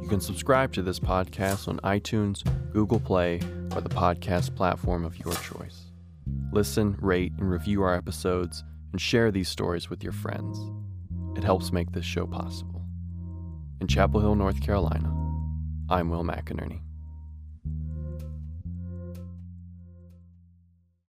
You 0.01 0.07
can 0.09 0.19
subscribe 0.19 0.73
to 0.73 0.81
this 0.81 0.99
podcast 0.99 1.69
on 1.69 1.79
iTunes, 1.85 2.43
Google 2.73 2.99
Play, 2.99 3.35
or 3.73 3.79
the 3.79 3.87
podcast 3.87 4.53
platform 4.57 5.05
of 5.05 5.17
your 5.19 5.35
choice. 5.35 5.83
Listen, 6.51 6.97
rate, 6.99 7.31
and 7.37 7.49
review 7.49 7.81
our 7.81 7.95
episodes, 7.95 8.65
and 8.91 8.99
share 8.99 9.31
these 9.31 9.47
stories 9.47 9.89
with 9.89 10.03
your 10.03 10.11
friends. 10.11 10.59
It 11.37 11.45
helps 11.45 11.71
make 11.71 11.93
this 11.93 12.03
show 12.03 12.27
possible. 12.27 12.81
In 13.79 13.87
Chapel 13.87 14.19
Hill, 14.19 14.35
North 14.35 14.59
Carolina, 14.59 15.07
I'm 15.89 16.09
Will 16.09 16.25
McInerney. 16.25 16.81